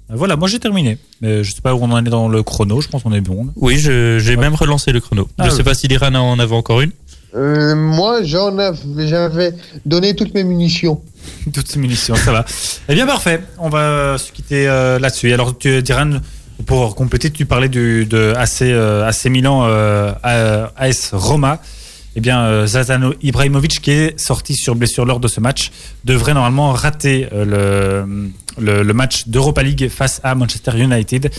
[0.09, 0.99] Voilà, moi j'ai terminé.
[1.21, 3.21] Mais je sais pas où on en est dans le chrono, je pense qu'on est
[3.21, 3.49] bon.
[3.57, 4.37] Oui, j'ai ouais.
[4.37, 5.29] même relancé le chrono.
[5.39, 5.57] Ah, je oui.
[5.57, 6.93] sais pas si Liran en avait encore une.
[7.35, 8.79] Euh, moi, j'en avais,
[9.09, 9.53] j'avais
[9.87, 11.03] donné toutes mes munitions.
[11.53, 12.45] Toutes ces munitions, ça va.
[12.89, 13.41] Eh bien, parfait.
[13.59, 15.33] On va se quitter euh, là-dessus.
[15.33, 16.21] Alors, tu, Diran,
[16.67, 21.61] pour compléter, tu parlais de AC, euh, Milan, euh, AS Roma.
[22.17, 25.73] Eh bien, Zazano Ibrahimovic, qui est sorti sur blessure lors de ce match,
[26.05, 31.33] devrait normalement rater le, le, match d'Europa League face à Manchester United.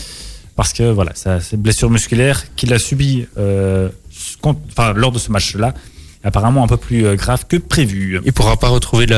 [0.58, 5.74] Parce que voilà, c'est blessure musculaire qu'il a subie lors de ce match-là,
[6.26, 8.20] apparemment un peu plus euh, grave que prévu.
[8.26, 9.16] Il pourra pas retrouver la.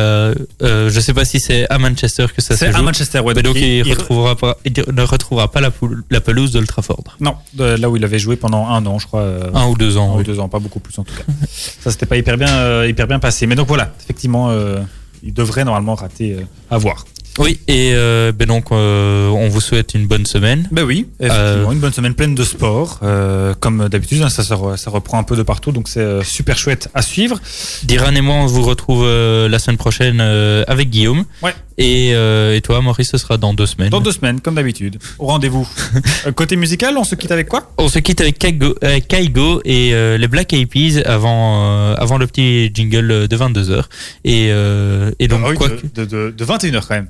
[0.61, 2.81] Euh, je sais pas si c'est à Manchester que ça se C'est à.
[2.81, 3.33] Manchester, ouais.
[3.35, 6.67] Mais donc, il, il- retrouvera pas, il ne retrouvera pas la, poule- la pelouse d'Old
[6.67, 7.03] Trafford.
[7.19, 9.21] Non, de là où il avait joué pendant un an, je crois.
[9.21, 10.15] euh, Un ou deux ans.
[10.15, 11.23] un ou deux ans, pas beaucoup plus en tout cas.
[11.81, 13.47] Ça, c'était pas hyper bien, euh, hyper bien passé.
[13.47, 14.79] Mais donc voilà, effectivement, euh,
[15.23, 16.37] il devrait normalement rater
[16.69, 17.05] à voir.
[17.37, 20.67] Oui, et euh, ben donc euh, on vous souhaite une bonne semaine.
[20.71, 22.99] Ben oui, effectivement, Euh, une bonne semaine pleine de sport.
[23.03, 25.99] euh, comme d'habitude, hein, ça, se re- ça reprend un peu de partout, donc c'est
[25.99, 27.39] euh, super chouette à suivre.
[27.83, 31.25] Diran et moi, on vous retrouve euh, la semaine prochaine euh, avec Guillaume.
[31.43, 31.53] Ouais.
[31.79, 33.89] Et, euh, et toi, Maurice, ce sera dans deux semaines.
[33.91, 34.97] Dans deux semaines, comme d'habitude.
[35.19, 35.67] Au rendez-vous.
[36.35, 37.71] Côté musical, on se quitte avec quoi?
[37.77, 38.73] On se quitte avec Kaigo,
[39.07, 43.83] Kaigo et euh, les Black Eyed Peas avant, euh, avant le petit jingle de 22h.
[44.25, 47.09] Et, euh, et donc, Ah oui, quoi de, que- de, de, de 21h quand même.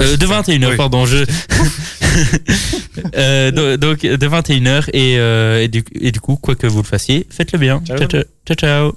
[0.00, 0.76] Euh, de 21h, Oui.
[0.76, 1.06] pardon.
[1.06, 1.24] Je...
[3.16, 4.90] Euh, do- donc, de 21h.
[4.92, 7.82] Et, euh, et, du, et du coup, quoi que vous le fassiez, faites-le bien.
[7.86, 7.96] Ciao.
[7.96, 8.06] ciao.
[8.08, 8.56] ciao, ciao.
[8.56, 8.92] ciao.